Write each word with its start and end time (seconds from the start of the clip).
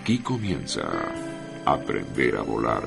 Aquí 0.00 0.18
comienza 0.20 0.80
Aprender 1.66 2.36
a 2.36 2.42
Volar, 2.42 2.82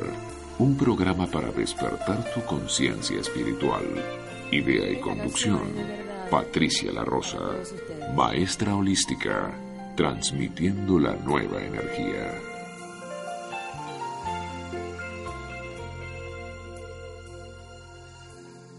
un 0.58 0.76
programa 0.76 1.28
para 1.28 1.52
despertar 1.52 2.34
tu 2.34 2.44
conciencia 2.44 3.22
espiritual. 3.22 3.86
Idea 4.52 4.90
y 4.92 5.00
conducción, 5.00 5.62
Patricia 6.32 6.92
La 6.92 7.06
Rosa, 7.06 7.38
maestra 8.16 8.76
holística, 8.76 9.54
transmitiendo 9.96 10.98
la 10.98 11.16
nueva 11.18 11.64
energía. 11.64 12.34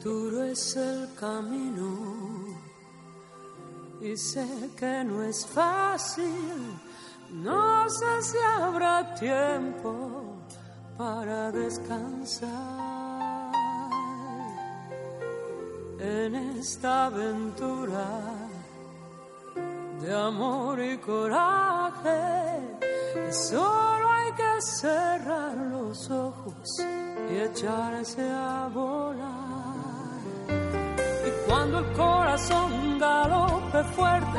Duro 0.02 0.43
es 0.43 0.77
el 0.77 1.09
camino 1.15 2.59
y 4.02 4.16
sé 4.16 4.45
que 4.77 5.05
no 5.05 5.23
es 5.23 5.46
fácil. 5.46 6.24
No 7.30 7.88
sé 7.88 8.23
si 8.23 8.38
habrá 8.59 9.15
tiempo 9.15 9.93
para 10.96 11.51
descansar 11.51 12.51
en 15.99 16.34
esta 16.34 17.07
aventura 17.07 18.07
de 20.01 20.15
amor 20.15 20.80
y 20.80 20.99
coraje. 20.99 22.21
Solo 23.30 24.12
hay 24.12 24.32
que 24.32 24.62
cerrar 24.62 25.56
los 25.56 26.10
ojos 26.10 26.68
y 27.30 27.37
echarse 27.38 28.30
a 28.30 28.68
volar. 28.73 29.34
Y 31.27 31.49
cuando 31.49 31.79
el 31.79 31.93
corazón 31.93 32.99
galope 32.99 33.82
fuerte, 33.95 34.38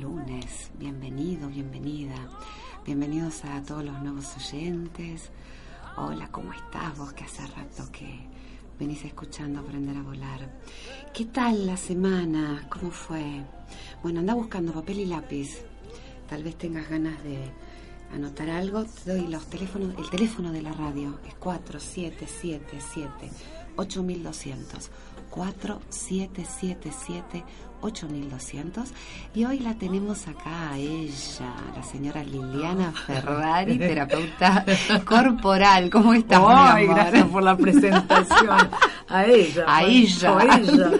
Lunes. 0.00 0.70
Bienvenido, 0.78 1.48
bienvenida. 1.48 2.14
Bienvenidos 2.86 3.44
a 3.44 3.60
todos 3.62 3.84
los 3.84 4.00
nuevos 4.00 4.34
oyentes. 4.34 5.30
Hola, 5.96 6.28
¿cómo 6.32 6.54
estás 6.54 6.96
vos 6.96 7.12
que 7.12 7.24
hace 7.24 7.46
rato 7.46 7.92
que 7.92 8.18
venís 8.78 9.04
escuchando 9.04 9.60
Aprender 9.60 9.98
a 9.98 10.02
Volar? 10.02 10.58
¿Qué 11.12 11.26
tal 11.26 11.66
la 11.66 11.76
semana? 11.76 12.66
¿Cómo 12.70 12.90
fue? 12.90 13.44
Bueno, 14.02 14.20
anda 14.20 14.32
buscando 14.32 14.72
papel 14.72 15.00
y 15.00 15.04
lápiz. 15.04 15.58
Tal 16.30 16.44
vez 16.44 16.56
tengas 16.56 16.88
ganas 16.88 17.22
de 17.22 17.38
anotar 18.14 18.48
algo. 18.48 18.84
Te 18.84 19.18
doy 19.18 19.26
los 19.26 19.50
teléfonos, 19.50 19.98
el 19.98 20.08
teléfono 20.08 20.50
de 20.50 20.62
la 20.62 20.72
radio 20.72 21.18
es 21.28 21.34
4777 21.34 23.30
8200. 23.76 24.90
4777 25.30 27.44
8200 27.82 28.88
y 29.34 29.44
hoy 29.44 29.58
la 29.60 29.74
tenemos 29.74 30.26
acá 30.28 30.70
a 30.72 30.78
ella, 30.78 31.54
la 31.76 31.82
señora 31.82 32.22
Liliana 32.24 32.92
Ferrari, 32.92 33.78
terapeuta 33.78 34.64
corporal. 35.04 35.90
¿Cómo 35.90 36.14
estás? 36.14 36.40
Ay, 36.46 36.86
mi 36.86 36.92
amor? 36.92 37.04
gracias 37.04 37.28
por 37.28 37.42
la 37.42 37.56
presentación. 37.56 38.70
A 39.08 39.24
ella. 39.24 39.64
A 39.66 39.82
ella. 39.84 40.38
a 40.38 40.58
ella. 40.58 40.90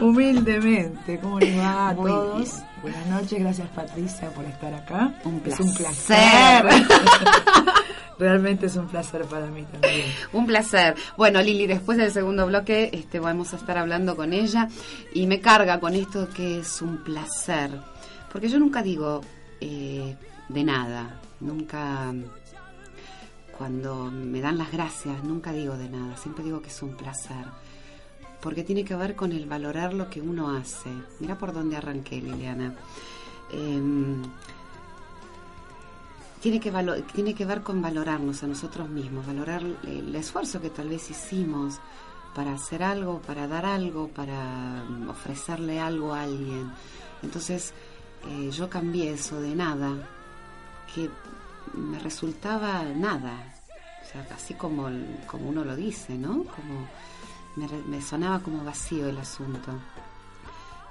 Humildemente. 0.00 1.18
¿Cómo 1.20 1.38
les 1.40 1.58
va 1.58 1.90
a 1.90 1.94
Muy 1.94 2.10
todos? 2.10 2.38
bien. 2.38 2.68
Buenas 2.82 3.06
noches, 3.08 3.40
gracias 3.40 3.68
Patricia 3.70 4.30
por 4.30 4.44
estar 4.44 4.72
acá. 4.72 5.12
Un 5.24 5.42
Es 5.44 5.58
un 5.58 5.74
placer. 5.74 6.62
placer. 6.62 6.86
Realmente 8.18 8.66
es 8.66 8.74
un 8.74 8.88
placer 8.88 9.22
para 9.26 9.46
mí 9.46 9.64
también. 9.70 10.06
Un 10.32 10.44
placer. 10.46 10.96
Bueno, 11.16 11.40
Lili, 11.40 11.68
después 11.68 11.98
del 11.98 12.10
segundo 12.10 12.46
bloque 12.46 12.90
este, 12.92 13.20
vamos 13.20 13.52
a 13.52 13.56
estar 13.56 13.78
hablando 13.78 14.16
con 14.16 14.32
ella 14.32 14.68
y 15.14 15.26
me 15.28 15.40
carga 15.40 15.78
con 15.78 15.94
que 16.34 16.60
es 16.60 16.82
un 16.82 16.98
placer. 16.98 17.70
Porque 18.32 18.48
yo 18.48 18.58
nunca 18.58 18.82
digo 18.82 19.20
eh, 19.60 20.16
de 20.48 20.64
nada, 20.64 21.20
nunca, 21.40 22.12
cuando 23.56 24.10
me 24.10 24.40
dan 24.40 24.58
las 24.58 24.70
gracias, 24.72 25.22
nunca 25.24 25.52
digo 25.52 25.76
de 25.76 25.88
nada, 25.88 26.16
siempre 26.16 26.44
digo 26.44 26.60
que 26.62 26.68
es 26.68 26.82
un 26.82 26.96
placer. 26.96 27.44
Porque 28.40 28.62
tiene 28.64 28.84
que 28.84 28.94
ver 28.94 29.16
con 29.16 29.32
el 29.32 29.46
valorar 29.46 29.94
lo 29.94 30.08
que 30.08 30.20
uno 30.20 30.56
hace. 30.56 30.90
Mira 31.20 31.36
por 31.36 31.52
dónde 31.52 31.76
arranqué, 31.76 32.20
Liliana. 32.20 32.74
Em, 33.50 34.22
tiene 36.40 36.60
que, 36.60 36.70
valo- 36.70 37.02
tiene 37.12 37.34
que 37.34 37.44
ver 37.44 37.62
con 37.62 37.82
valorarnos 37.82 38.42
a 38.44 38.46
nosotros 38.46 38.88
mismos, 38.88 39.26
valorar 39.26 39.62
el 39.84 40.14
esfuerzo 40.14 40.60
que 40.60 40.70
tal 40.70 40.88
vez 40.88 41.10
hicimos 41.10 41.80
para 42.34 42.54
hacer 42.54 42.82
algo, 42.82 43.20
para 43.20 43.46
dar 43.48 43.66
algo, 43.66 44.08
para 44.08 44.84
mm, 44.88 45.08
ofrecerle 45.08 45.80
algo 45.80 46.14
a 46.14 46.22
alguien. 46.22 46.70
Entonces 47.22 47.72
eh, 48.26 48.50
yo 48.50 48.68
cambié 48.68 49.12
eso 49.12 49.40
de 49.40 49.54
nada, 49.54 49.92
que 50.94 51.10
me 51.74 51.98
resultaba 51.98 52.82
nada, 52.82 53.54
o 54.02 54.12
sea, 54.12 54.26
así 54.34 54.54
como, 54.54 54.88
como 55.26 55.48
uno 55.48 55.64
lo 55.64 55.76
dice, 55.76 56.16
¿no? 56.16 56.44
Como 56.44 56.88
me, 57.56 57.68
me 57.86 58.02
sonaba 58.02 58.40
como 58.40 58.64
vacío 58.64 59.08
el 59.08 59.18
asunto. 59.18 59.72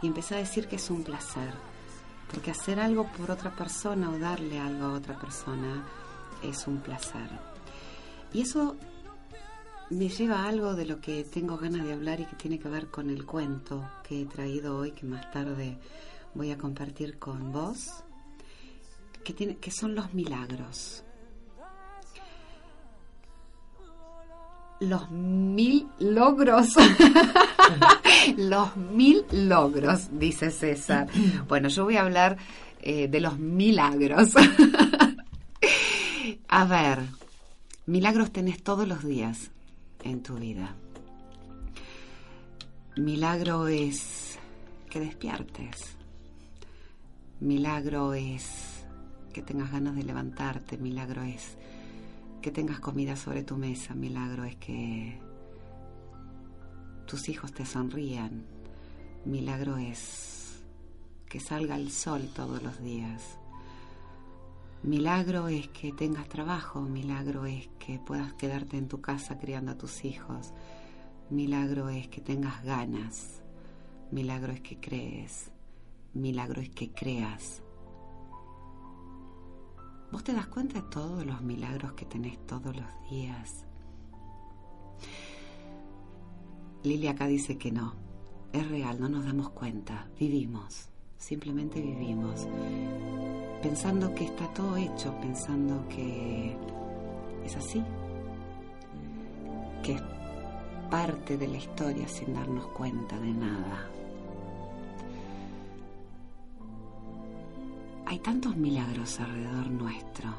Y 0.01 0.07
empecé 0.07 0.35
a 0.35 0.39
decir 0.39 0.67
que 0.67 0.75
es 0.75 0.89
un 0.89 1.03
placer, 1.03 1.51
porque 2.31 2.51
hacer 2.51 2.79
algo 2.79 3.07
por 3.07 3.31
otra 3.31 3.51
persona 3.51 4.09
o 4.09 4.19
darle 4.19 4.59
algo 4.59 4.85
a 4.85 4.93
otra 4.93 5.19
persona 5.19 5.83
es 6.43 6.67
un 6.67 6.77
placer. 6.77 7.29
Y 8.33 8.41
eso 8.41 8.75
me 9.89 10.09
lleva 10.09 10.43
a 10.43 10.49
algo 10.49 10.75
de 10.75 10.85
lo 10.85 10.99
que 10.99 11.23
tengo 11.23 11.57
ganas 11.57 11.85
de 11.85 11.93
hablar 11.93 12.19
y 12.19 12.25
que 12.25 12.35
tiene 12.35 12.59
que 12.59 12.67
ver 12.67 12.87
con 12.87 13.09
el 13.09 13.25
cuento 13.25 13.89
que 14.03 14.21
he 14.21 14.25
traído 14.25 14.77
hoy, 14.77 14.91
que 14.91 15.05
más 15.05 15.31
tarde 15.31 15.77
voy 16.33 16.51
a 16.51 16.57
compartir 16.57 17.17
con 17.17 17.51
vos, 17.51 18.03
que, 19.23 19.33
tiene, 19.33 19.57
que 19.57 19.71
son 19.71 19.95
los 19.95 20.13
milagros. 20.13 21.03
Los 24.79 25.09
mil 25.09 25.87
logros. 25.99 26.75
los 28.37 28.77
mil 28.77 29.25
logros, 29.31 30.09
dice 30.11 30.51
César. 30.51 31.07
Bueno, 31.47 31.69
yo 31.69 31.85
voy 31.85 31.95
a 31.95 32.01
hablar 32.01 32.37
eh, 32.81 33.07
de 33.07 33.21
los 33.21 33.39
milagros. 33.39 34.33
a 36.47 36.65
ver, 36.65 36.99
milagros 37.87 38.31
tenés 38.31 38.61
todos 38.61 38.87
los 38.87 39.03
días 39.03 39.49
en 40.03 40.23
tu 40.23 40.35
vida. 40.35 40.75
Milagro 42.97 43.67
es 43.67 44.39
que 44.89 44.99
despiertes. 44.99 45.97
Milagro 47.39 48.13
es 48.13 48.85
que 49.31 49.43
tengas 49.43 49.71
ganas 49.71 49.95
de 49.95 50.03
levantarte. 50.03 50.77
Milagro 50.77 51.21
es 51.21 51.57
que 52.41 52.51
tengas 52.51 52.79
comida 52.79 53.15
sobre 53.15 53.43
tu 53.43 53.57
mesa. 53.57 53.93
Milagro 53.93 54.45
es 54.45 54.55
que 54.55 55.19
tus 57.05 57.29
hijos 57.29 57.53
te 57.53 57.65
sonrían. 57.65 58.45
Milagro 59.25 59.77
es 59.77 60.63
que 61.29 61.39
salga 61.39 61.75
el 61.75 61.91
sol 61.91 62.29
todos 62.33 62.63
los 62.63 62.81
días. 62.81 63.37
Milagro 64.83 65.47
es 65.47 65.67
que 65.69 65.91
tengas 65.91 66.29
trabajo, 66.29 66.81
milagro 66.81 67.45
es 67.45 67.67
que 67.79 67.99
puedas 67.99 68.33
quedarte 68.33 68.77
en 68.77 68.87
tu 68.87 69.01
casa 69.01 69.37
criando 69.39 69.71
a 69.71 69.77
tus 69.77 70.05
hijos, 70.05 70.53
milagro 71.29 71.89
es 71.89 72.07
que 72.07 72.21
tengas 72.21 72.63
ganas, 72.63 73.41
milagro 74.11 74.53
es 74.53 74.61
que 74.61 74.79
crees, 74.79 75.51
milagro 76.13 76.61
es 76.61 76.69
que 76.69 76.91
creas. 76.91 77.63
¿Vos 80.11 80.23
te 80.23 80.31
das 80.31 80.47
cuenta 80.47 80.81
de 80.81 80.87
todos 80.89 81.25
los 81.25 81.41
milagros 81.41 81.93
que 81.93 82.05
tenés 82.05 82.37
todos 82.45 82.75
los 82.75 83.09
días? 83.09 83.65
Lilia 86.83 87.11
acá 87.11 87.25
dice 87.25 87.57
que 87.57 87.71
no, 87.71 87.95
es 88.53 88.65
real, 88.69 89.01
no 89.01 89.09
nos 89.09 89.25
damos 89.25 89.49
cuenta, 89.49 90.07
vivimos, 90.17 90.89
simplemente 91.17 91.81
vivimos, 91.81 92.47
pensando 93.61 94.13
que 94.13 94.25
está 94.25 94.47
todo 94.53 94.77
hecho, 94.77 95.13
pensando 95.19 95.87
que 95.89 96.55
es 97.45 97.55
así, 97.55 97.83
que 99.83 99.93
es 99.93 100.01
parte 100.89 101.37
de 101.37 101.47
la 101.47 101.57
historia 101.57 102.07
sin 102.07 102.33
darnos 102.33 102.67
cuenta 102.67 103.19
de 103.19 103.31
nada. 103.31 103.89
Hay 108.05 108.19
tantos 108.19 108.55
milagros 108.55 109.19
alrededor 109.19 109.69
nuestro, 109.69 110.29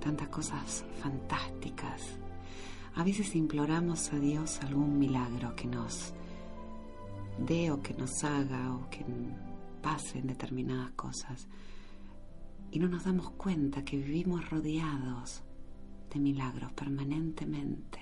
tantas 0.00 0.28
cosas 0.28 0.84
fantásticas. 1.00 2.18
A 2.96 3.04
veces 3.04 3.34
imploramos 3.36 4.12
a 4.12 4.18
Dios 4.18 4.60
algún 4.62 4.98
milagro 4.98 5.54
que 5.54 5.66
nos 5.66 6.12
dé 7.38 7.70
o 7.70 7.80
que 7.82 7.94
nos 7.94 8.22
haga 8.24 8.74
o 8.74 8.88
que 8.90 9.04
pasen 9.80 10.26
determinadas 10.26 10.90
cosas. 10.92 11.46
Y 12.74 12.80
no 12.80 12.88
nos 12.88 13.04
damos 13.04 13.30
cuenta 13.30 13.84
que 13.84 13.96
vivimos 13.96 14.50
rodeados 14.50 15.44
de 16.12 16.18
milagros 16.18 16.72
permanentemente. 16.72 18.00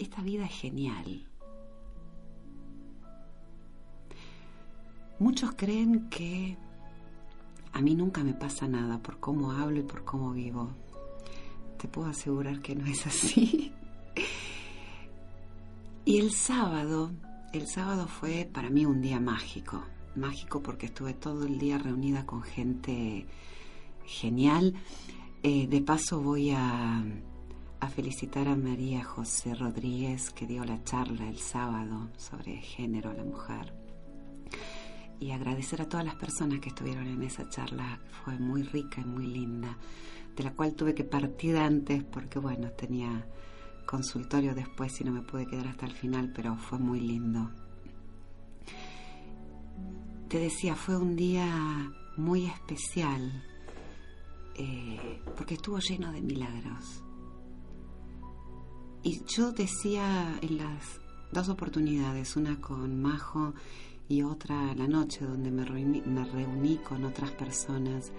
Esta 0.00 0.20
vida 0.22 0.46
es 0.46 0.50
genial. 0.50 1.24
Muchos 5.20 5.52
creen 5.56 6.10
que 6.10 6.56
a 7.72 7.80
mí 7.80 7.94
nunca 7.94 8.24
me 8.24 8.34
pasa 8.34 8.66
nada 8.66 9.00
por 9.00 9.20
cómo 9.20 9.52
hablo 9.52 9.78
y 9.78 9.84
por 9.84 10.04
cómo 10.04 10.32
vivo. 10.32 10.72
Te 11.78 11.86
puedo 11.86 12.08
asegurar 12.08 12.58
que 12.58 12.74
no 12.74 12.84
es 12.86 13.06
así. 13.06 13.72
y 16.04 16.18
el 16.18 16.32
sábado, 16.32 17.12
el 17.52 17.68
sábado 17.68 18.08
fue 18.08 18.50
para 18.52 18.70
mí 18.70 18.84
un 18.84 19.02
día 19.02 19.20
mágico. 19.20 19.84
Mágico 20.18 20.62
porque 20.62 20.86
estuve 20.86 21.14
todo 21.14 21.44
el 21.44 21.58
día 21.58 21.78
reunida 21.78 22.26
con 22.26 22.42
gente 22.42 23.26
genial. 24.04 24.74
Eh, 25.42 25.66
de 25.66 25.80
paso 25.80 26.20
voy 26.20 26.50
a, 26.50 27.04
a 27.80 27.88
felicitar 27.88 28.48
a 28.48 28.56
María 28.56 29.04
José 29.04 29.54
Rodríguez 29.54 30.30
que 30.30 30.46
dio 30.46 30.64
la 30.64 30.82
charla 30.84 31.28
el 31.28 31.38
sábado 31.38 32.10
sobre 32.16 32.56
género 32.58 33.10
a 33.10 33.14
la 33.14 33.24
mujer 33.24 33.72
y 35.20 35.32
agradecer 35.32 35.82
a 35.82 35.88
todas 35.88 36.06
las 36.06 36.14
personas 36.14 36.60
que 36.60 36.68
estuvieron 36.68 37.06
en 37.06 37.22
esa 37.22 37.48
charla. 37.48 38.00
Fue 38.24 38.38
muy 38.38 38.62
rica 38.62 39.00
y 39.00 39.04
muy 39.04 39.26
linda, 39.26 39.76
de 40.36 40.44
la 40.44 40.52
cual 40.52 40.74
tuve 40.74 40.94
que 40.94 41.04
partir 41.04 41.56
antes 41.56 42.04
porque, 42.04 42.38
bueno, 42.38 42.70
tenía 42.70 43.26
consultorio 43.86 44.54
después 44.54 45.00
y 45.00 45.04
no 45.04 45.12
me 45.12 45.22
pude 45.22 45.46
quedar 45.46 45.68
hasta 45.68 45.86
el 45.86 45.92
final, 45.92 46.32
pero 46.34 46.56
fue 46.56 46.78
muy 46.78 47.00
lindo. 47.00 47.50
Te 50.28 50.38
decía, 50.38 50.74
fue 50.74 50.96
un 50.96 51.16
día 51.16 51.90
muy 52.18 52.44
especial 52.44 53.44
eh, 54.54 55.22
porque 55.34 55.54
estuvo 55.54 55.78
lleno 55.78 56.12
de 56.12 56.20
milagros. 56.20 57.02
Y 59.02 59.22
yo 59.24 59.52
decía 59.52 60.38
en 60.42 60.58
las 60.58 61.00
dos 61.32 61.48
oportunidades, 61.48 62.36
una 62.36 62.60
con 62.60 63.00
Majo 63.00 63.54
y 64.06 64.22
otra 64.22 64.74
la 64.74 64.86
noche 64.86 65.24
donde 65.24 65.50
me 65.50 65.64
reuní, 65.64 66.02
me 66.02 66.24
reuní 66.24 66.76
con 66.78 67.04
otras 67.04 67.30
personas 67.30 68.12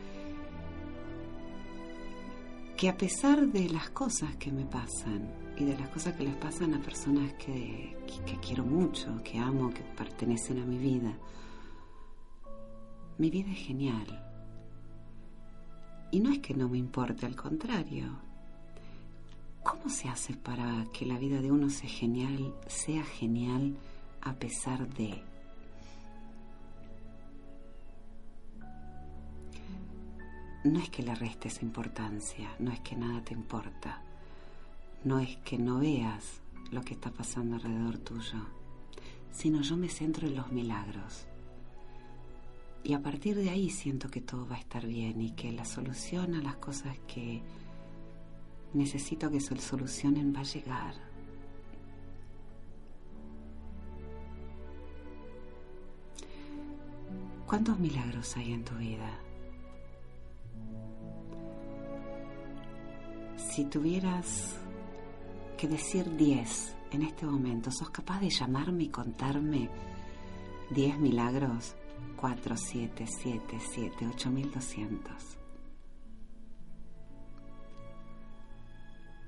que 2.76 2.90
a 2.90 2.98
pesar 2.98 3.52
de 3.52 3.70
las 3.70 3.90
cosas 3.90 4.36
que 4.38 4.52
me 4.52 4.66
pasan 4.66 5.32
y 5.58 5.66
de 5.66 5.78
las 5.78 5.90
cosas 5.90 6.16
que 6.16 6.24
les 6.24 6.36
pasan 6.38 6.74
a 6.74 6.82
personas 6.82 7.34
que, 7.34 7.98
que, 8.26 8.40
quiero 8.40 8.64
mucho, 8.64 9.22
que 9.22 9.38
amo, 9.38 9.70
que 9.70 9.84
pertenecen 9.84 10.60
a 10.60 10.66
mi 10.66 10.78
vida, 10.78 11.14
mi 13.20 13.30
vida 13.30 13.52
es 13.52 13.60
genial. 13.60 14.26
Y 16.10 16.20
no 16.20 16.32
es 16.32 16.40
que 16.40 16.56
no 16.56 16.68
me 16.68 16.80
importe, 16.80 17.28
al 17.28 17.36
contrario. 17.36 18.08
¿Cómo 19.62 19.90
se 19.90 20.10
hace 20.10 20.34
para 20.34 20.86
que 20.92 21.06
la 21.06 21.20
vida 21.20 21.40
de 21.42 21.52
uno 21.52 21.70
sea 21.70 21.90
genial, 21.90 22.56
sea 22.66 23.04
genial 23.04 23.78
a 24.22 24.34
pesar 24.34 24.90
de? 24.96 25.22
no 30.64 30.80
es 30.80 30.90
que 30.90 31.04
le 31.04 31.16
restes 31.16 31.62
importancia, 31.62 32.54
no 32.60 32.72
es 32.72 32.82
que 32.82 32.96
nada 32.96 33.24
te 33.24 33.34
importa, 33.34 34.02
no 35.06 35.20
es 35.20 35.38
que 35.38 35.58
no 35.58 35.80
veas 35.80 36.42
lo 36.72 36.82
que 36.82 36.94
está 36.94 37.12
pasando 37.12 37.56
alrededor 37.56 37.98
tuyo, 37.98 38.46
sino 39.32 39.62
yo 39.62 39.78
me 39.78 39.88
centro 39.88 40.28
en 40.28 40.36
los 40.36 40.52
milagros. 40.52 41.29
Y 42.84 42.94
a 42.94 43.02
partir 43.02 43.36
de 43.36 43.50
ahí 43.50 43.70
siento 43.70 44.10
que 44.10 44.22
todo 44.22 44.48
va 44.48 44.56
a 44.56 44.60
estar 44.60 44.86
bien 44.86 45.22
y 45.22 45.32
que 45.32 45.52
la 45.52 45.66
solución 45.66 46.36
a 46.36 46.42
las 46.42 46.56
cosas 46.56 46.98
que 47.08 47.42
necesito 48.74 49.30
que 49.30 49.40
se 49.40 49.56
solucionen 49.58 50.34
va 50.34 50.40
a 50.40 50.44
llegar. 50.44 50.94
¿Cuántos 57.46 57.80
milagros 57.80 58.38
hay 58.38 58.54
en 58.54 58.64
tu 58.64 58.76
vida? 58.76 59.20
si 63.60 63.66
tuvieras 63.66 64.56
que 65.58 65.68
decir 65.68 66.16
10 66.16 66.76
en 66.92 67.02
este 67.02 67.26
momento, 67.26 67.72
¿sos 67.72 67.90
capaz 67.90 68.22
de 68.22 68.30
llamarme 68.30 68.84
y 68.84 68.88
contarme 68.88 69.70
10 70.70 70.98
milagros? 71.00 71.76
4, 72.16 72.58
7, 72.58 73.06
7, 73.08 73.58
7, 73.60 74.08
8200. 74.08 75.38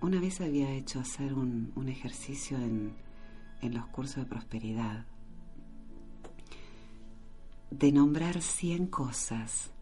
Una 0.02 0.20
vez 0.20 0.42
había 0.42 0.72
hecho 0.72 1.00
hacer 1.00 1.34
un, 1.34 1.72
un 1.76 1.90
ejercicio 1.90 2.58
en, 2.58 2.96
en 3.62 3.74
los 3.74 3.86
cursos 3.88 4.24
de 4.24 4.26
prosperidad 4.26 5.06
de 7.72 7.92
nombrar 7.92 8.42
100 8.42 8.88
cosas 8.88 9.74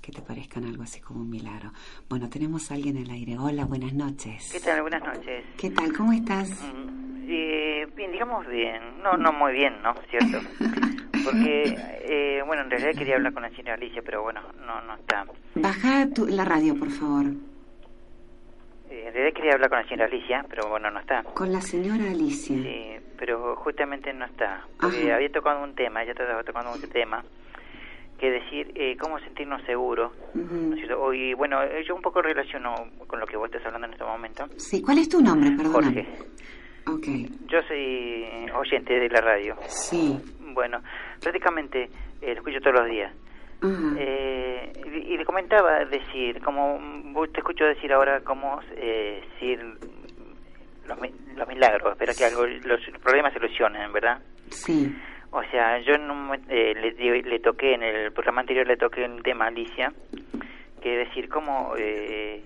que 0.00 0.12
te 0.12 0.22
parezcan 0.22 0.64
algo 0.64 0.82
así 0.82 1.00
como 1.00 1.20
un 1.20 1.30
milagro. 1.30 1.72
Bueno, 2.08 2.28
tenemos 2.28 2.70
a 2.70 2.74
alguien 2.74 2.96
en 2.96 3.04
el 3.04 3.10
aire. 3.10 3.38
Hola, 3.38 3.64
buenas 3.64 3.92
noches. 3.92 4.50
¿Qué 4.52 4.60
tal? 4.60 4.82
Buenas 4.82 5.02
noches. 5.02 5.44
¿Qué 5.58 5.70
tal? 5.70 5.92
¿Cómo 5.92 6.12
estás? 6.12 6.50
Mm, 6.50 7.24
eh, 7.28 7.86
bien, 7.94 8.12
digamos 8.12 8.46
bien. 8.46 9.02
No, 9.02 9.16
no 9.16 9.32
muy 9.32 9.52
bien, 9.52 9.80
¿no? 9.82 9.94
¿Cierto? 10.10 10.40
Porque, 11.24 11.76
eh, 12.02 12.42
bueno, 12.46 12.62
en 12.62 12.70
realidad 12.70 12.92
quería 12.96 13.16
hablar 13.16 13.32
con 13.32 13.42
la 13.42 13.50
señora 13.50 13.74
Alicia, 13.74 14.02
pero 14.04 14.22
bueno, 14.22 14.40
no, 14.66 14.80
no 14.82 14.94
está. 14.94 15.26
Baja 15.54 16.08
tu, 16.14 16.26
la 16.26 16.44
radio, 16.44 16.78
por 16.78 16.90
favor. 16.90 17.26
Eh, 18.90 19.04
en 19.06 19.14
realidad 19.14 19.34
quería 19.34 19.52
hablar 19.54 19.70
con 19.70 19.78
la 19.78 19.84
señora 19.84 20.04
Alicia, 20.06 20.44
pero 20.48 20.68
bueno, 20.68 20.90
no 20.90 21.00
está. 21.00 21.22
Con 21.22 21.52
la 21.52 21.60
señora 21.60 22.10
Alicia. 22.10 22.56
Sí, 22.56 22.96
pero 23.18 23.56
justamente 23.56 24.12
no 24.12 24.24
está. 24.24 24.66
Porque 24.80 25.12
había 25.12 25.30
tocado 25.30 25.62
un 25.62 25.74
tema, 25.74 26.04
ya 26.04 26.12
estaba 26.12 26.42
tocando 26.42 26.72
un 26.72 26.80
tema 26.90 27.24
que 28.18 28.30
decir 28.30 28.70
eh, 28.74 28.96
cómo 28.98 29.18
sentirnos 29.20 29.62
seguros. 29.64 30.12
Y 31.14 31.34
bueno, 31.34 31.62
eh, 31.62 31.82
yo 31.88 31.94
un 31.94 32.02
poco 32.02 32.20
relaciono 32.20 32.74
con 33.06 33.18
lo 33.18 33.26
que 33.26 33.36
vos 33.36 33.46
estás 33.46 33.64
hablando 33.64 33.86
en 33.86 33.94
este 33.94 34.04
momento. 34.04 34.46
Sí, 34.56 34.82
¿cuál 34.82 34.98
es 34.98 35.08
tu 35.08 35.22
nombre, 35.22 35.50
perdón? 35.52 35.72
Jorge. 35.72 36.06
Okay. 36.86 37.28
Yo 37.46 37.62
soy 37.66 38.50
oyente 38.54 38.94
de 38.94 39.08
la 39.08 39.20
radio. 39.20 39.56
Sí. 39.68 40.18
Bueno, 40.54 40.82
prácticamente 41.20 41.90
eh, 42.20 42.26
lo 42.26 42.32
escucho 42.32 42.60
todos 42.60 42.80
los 42.80 42.86
días. 42.88 43.12
eh, 43.98 44.72
y, 44.86 45.16
le 45.18 45.24
comentaba 45.24 45.84
decir, 45.84 46.40
como 46.42 46.80
te 47.32 47.40
escucho 47.40 47.64
decir 47.64 47.92
ahora, 47.92 48.20
cómo 48.20 48.60
eh, 48.76 49.22
decir 49.32 49.62
los, 50.88 50.98
los 51.36 51.48
milagros, 51.48 51.92
espera 51.92 52.14
que 52.14 52.24
algo, 52.24 52.46
los 52.46 52.80
problemas 53.02 53.32
se 53.32 53.38
solucionen, 53.38 53.92
¿verdad? 53.92 54.20
Sí. 54.50 54.94
O 55.32 55.42
sea, 55.44 55.78
yo 55.80 55.94
en 55.94 56.10
un, 56.10 56.34
eh, 56.48 56.74
le, 56.74 57.22
le, 57.22 57.38
toqué, 57.38 57.74
en 57.74 57.82
el 57.84 58.12
programa 58.12 58.40
anterior 58.40 58.66
le 58.66 58.76
toqué 58.76 59.04
el 59.04 59.22
tema 59.22 59.44
a 59.44 59.48
Alicia, 59.48 59.92
que 60.82 60.96
decir 60.96 61.28
cómo 61.28 61.74
eh, 61.78 62.42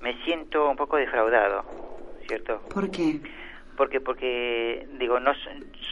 me 0.00 0.20
siento 0.24 0.68
un 0.68 0.76
poco 0.76 0.96
defraudado, 0.96 1.64
¿cierto? 2.26 2.60
¿Por 2.72 2.90
qué? 2.90 3.20
Porque 3.76 4.00
porque 4.00 4.86
digo 4.98 5.20
no 5.20 5.32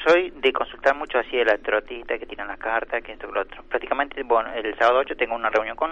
soy 0.04 0.30
de 0.30 0.52
consultar 0.52 0.94
mucho 0.94 1.18
así 1.18 1.36
de 1.36 1.44
la 1.44 1.58
trotita 1.58 2.18
que 2.18 2.26
tiran 2.26 2.48
la 2.48 2.56
carta 2.56 3.00
que 3.00 3.12
esto 3.12 3.28
que 3.28 3.34
lo 3.34 3.40
otro. 3.42 3.62
Prácticamente 3.64 4.22
bueno 4.22 4.52
el 4.52 4.76
sábado 4.78 5.00
8 5.00 5.16
tengo 5.16 5.34
una 5.34 5.50
reunión 5.50 5.76
con 5.76 5.90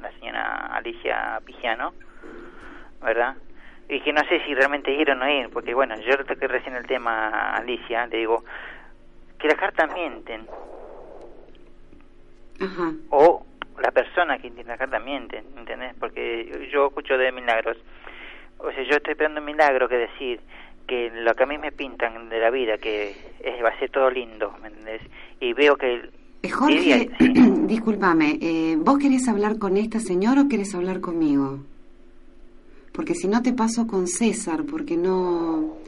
la 0.00 0.10
señora 0.12 0.66
Alicia 0.74 1.40
Pigiano 1.44 1.92
verdad 3.02 3.36
y 3.88 4.00
que 4.00 4.12
no 4.12 4.22
sé 4.28 4.40
si 4.44 4.54
realmente 4.54 4.92
ir 4.92 5.10
o 5.10 5.14
no 5.14 5.28
ir 5.28 5.50
porque 5.50 5.74
bueno 5.74 5.94
yo 6.00 6.24
toqué 6.24 6.46
recién 6.46 6.76
el 6.76 6.86
tema 6.86 7.28
a 7.28 7.56
Alicia 7.56 8.06
le 8.06 8.18
digo 8.18 8.44
que 9.40 9.48
las 9.48 9.56
cartas 9.56 9.92
mienten. 9.92 10.46
O 13.08 13.46
la 13.80 13.90
persona 13.90 14.36
que 14.36 14.50
tiene 14.50 14.68
la 14.68 14.76
carta 14.76 14.98
miente 14.98 15.42
¿entendés? 15.56 15.94
porque 15.98 16.68
yo 16.70 16.88
escucho 16.88 17.16
de 17.16 17.32
milagros. 17.32 17.78
O 18.58 18.70
sea 18.70 18.82
yo 18.82 18.96
estoy 18.96 19.12
esperando 19.12 19.40
un 19.40 19.46
milagro 19.46 19.88
que 19.88 19.96
decir 19.96 20.40
que 20.90 21.08
lo 21.14 21.32
que 21.36 21.44
a 21.44 21.46
mí 21.46 21.56
me 21.56 21.70
pintan 21.70 22.28
de 22.28 22.40
la 22.40 22.50
vida, 22.50 22.76
que 22.76 23.10
es, 23.38 23.64
va 23.64 23.68
a 23.68 23.78
ser 23.78 23.90
todo 23.90 24.10
lindo, 24.10 24.52
¿me 24.60 24.66
entendés? 24.66 25.02
Y 25.38 25.52
veo 25.52 25.76
que... 25.76 26.10
Eh, 26.42 26.50
Jorge, 26.50 27.08
discúlpame, 27.68 28.38
eh, 28.42 28.74
¿vos 28.76 28.98
querés 28.98 29.28
hablar 29.28 29.60
con 29.60 29.76
esta 29.76 30.00
señora 30.00 30.42
o 30.42 30.48
querés 30.48 30.74
hablar 30.74 31.00
conmigo? 31.00 31.60
Porque 32.92 33.14
si 33.14 33.28
no 33.28 33.40
te 33.40 33.52
paso 33.52 33.86
con 33.86 34.08
César, 34.08 34.64
porque 34.68 34.96
no 34.96 35.78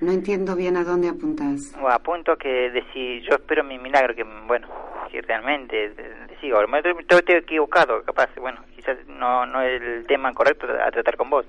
no 0.00 0.12
entiendo 0.12 0.56
bien 0.56 0.76
a 0.76 0.82
dónde 0.82 1.08
apuntás. 1.08 1.72
Bueno, 1.74 1.90
apunto 1.90 2.36
que 2.36 2.70
decir, 2.70 3.22
yo 3.22 3.36
espero 3.36 3.62
mi 3.62 3.78
milagro, 3.78 4.14
que 4.14 4.24
bueno, 4.24 4.66
si 5.10 5.20
realmente, 5.20 5.92
sigo, 6.40 6.60
estoy 6.98 7.36
equivocado, 7.36 8.02
capaz, 8.02 8.28
bueno, 8.36 8.60
quizás 8.74 8.96
no, 9.06 9.46
no 9.46 9.62
es 9.62 9.80
el 9.80 10.06
tema 10.06 10.34
correcto 10.34 10.66
a 10.66 10.90
tratar 10.90 11.16
con 11.16 11.30
vos. 11.30 11.46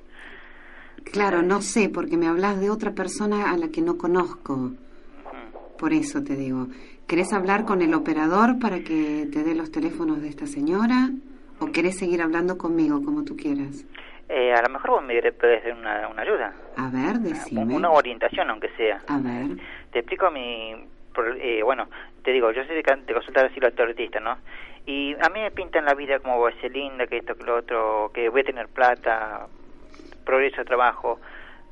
Claro, 1.04 1.42
no 1.42 1.62
sé, 1.62 1.90
porque 1.90 2.18
me 2.18 2.28
hablas 2.28 2.60
de 2.60 2.70
otra 2.70 2.92
persona 2.92 3.52
a 3.52 3.58
la 3.58 3.70
que 3.70 3.82
no 3.82 3.98
conozco. 3.98 4.72
Por 5.78 5.94
eso 5.94 6.24
te 6.24 6.36
digo. 6.36 6.68
¿Querés 7.08 7.34
hablar 7.34 7.66
con 7.66 7.82
el 7.82 7.94
operador 7.94 8.60
para 8.60 8.82
que 8.82 9.28
te 9.32 9.44
dé 9.44 9.56
los 9.56 9.72
teléfonos 9.72 10.22
de 10.22 10.30
esta 10.30 10.46
señora? 10.46 11.10
¿O 11.60 11.72
querés 11.72 11.98
seguir 11.98 12.22
hablando 12.22 12.58
conmigo, 12.58 13.04
como 13.04 13.24
tú 13.24 13.36
quieras? 13.36 13.86
Eh, 14.30 14.54
a 14.54 14.62
lo 14.62 14.70
mejor 14.70 14.92
vos 14.92 15.04
me 15.04 15.20
puedes 15.32 15.64
dar 15.64 15.74
una, 15.74 16.08
una 16.08 16.22
ayuda. 16.22 16.54
A 16.78 16.90
ver, 16.90 17.18
decime. 17.20 17.74
Una 17.74 17.90
orientación, 17.90 18.50
aunque 18.50 18.70
sea. 18.78 19.02
A 19.08 19.18
ver. 19.18 19.58
Te 19.92 20.00
explico 20.00 20.30
mi... 20.30 20.76
Eh, 21.42 21.64
bueno, 21.64 21.88
te 22.24 22.32
digo, 22.32 22.52
yo 22.52 22.64
soy 22.66 22.76
de, 22.76 22.84
de 22.84 23.14
consultar 23.14 23.48
así 23.48 23.60
los 23.60 23.78
artista, 23.78 24.20
¿no? 24.20 24.38
Y 24.86 25.16
a 25.16 25.30
mí 25.30 25.40
me 25.42 25.52
pintan 25.52 25.86
la 25.86 25.96
vida 25.96 26.20
como 26.20 26.38
voy 26.38 26.54
a 26.54 26.62
ser 26.62 26.72
linda, 26.72 27.08
que 27.08 27.18
esto, 27.18 27.36
que 27.36 27.44
lo 27.44 27.58
otro, 27.58 28.12
que 28.14 28.30
voy 28.30 28.42
a 28.42 28.46
tener 28.46 28.68
plata, 28.68 29.48
progreso 30.30 30.64
trabajo, 30.64 31.20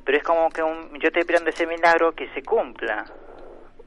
pero 0.04 0.18
es 0.18 0.24
como 0.24 0.50
que 0.50 0.64
un, 0.64 0.90
yo 1.00 1.08
estoy 1.08 1.22
esperando 1.22 1.52
ese 1.52 1.68
milagro 1.68 2.14
que 2.14 2.28
se 2.34 2.42
cumpla. 2.42 3.06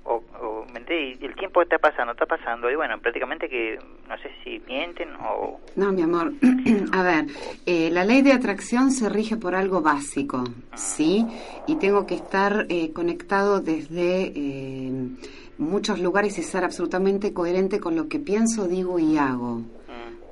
O, 0.04 0.22
o 0.40 0.64
y 0.88 1.24
el 1.24 1.34
tiempo 1.36 1.62
está 1.62 1.78
pasando, 1.78 2.12
está 2.12 2.26
pasando, 2.26 2.70
y 2.70 2.74
bueno, 2.74 2.98
prácticamente 2.98 3.48
que 3.48 3.78
no 4.08 4.16
sé 4.18 4.30
si 4.42 4.58
mienten 4.66 5.14
o... 5.16 5.60
No, 5.76 5.92
mi 5.92 6.02
amor, 6.02 6.32
a 6.92 7.02
ver, 7.02 7.26
eh, 7.66 7.90
la 7.90 8.04
ley 8.04 8.22
de 8.22 8.32
atracción 8.32 8.90
se 8.90 9.08
rige 9.08 9.36
por 9.36 9.54
algo 9.54 9.82
básico. 9.82 10.42
¿sí? 10.74 11.26
Y 11.66 11.76
tengo 11.76 12.06
que 12.06 12.14
estar 12.14 12.66
eh, 12.68 12.92
conectado 12.92 13.60
desde 13.60 14.32
eh, 14.34 14.92
muchos 15.58 16.00
lugares 16.00 16.38
y 16.38 16.42
ser 16.42 16.64
absolutamente 16.64 17.32
coherente 17.32 17.78
con 17.78 17.94
lo 17.94 18.08
que 18.08 18.18
pienso, 18.18 18.66
digo 18.66 18.98
y 18.98 19.16
hago. 19.16 19.62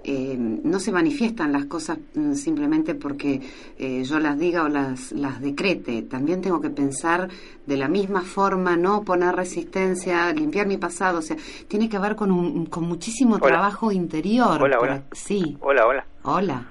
Eh, 0.04 0.36
no 0.38 0.78
se 0.78 0.92
manifiestan 0.92 1.52
las 1.52 1.66
cosas 1.66 1.98
mm, 2.14 2.34
simplemente 2.34 2.94
porque 2.94 3.40
eh, 3.78 4.04
yo 4.04 4.18
las 4.20 4.38
diga 4.38 4.64
o 4.64 4.68
las, 4.68 5.12
las 5.12 5.40
decrete. 5.40 6.02
También 6.02 6.40
tengo 6.40 6.60
que 6.60 6.70
pensar 6.70 7.28
de 7.66 7.76
la 7.76 7.88
misma 7.88 8.22
forma, 8.22 8.76
no 8.76 9.02
poner 9.02 9.34
resistencia, 9.34 10.32
limpiar 10.32 10.66
mi 10.66 10.76
pasado. 10.76 11.18
O 11.18 11.22
sea, 11.22 11.36
tiene 11.66 11.88
que 11.88 11.98
ver 11.98 12.16
con, 12.16 12.30
un, 12.30 12.66
con 12.66 12.84
muchísimo 12.84 13.38
trabajo 13.38 13.92
interior. 13.92 14.62
Hola, 14.62 14.78
hola. 14.80 15.02
Sí. 15.12 15.58
Hola, 15.60 15.86
hola. 15.86 16.06
Hola. 16.22 16.66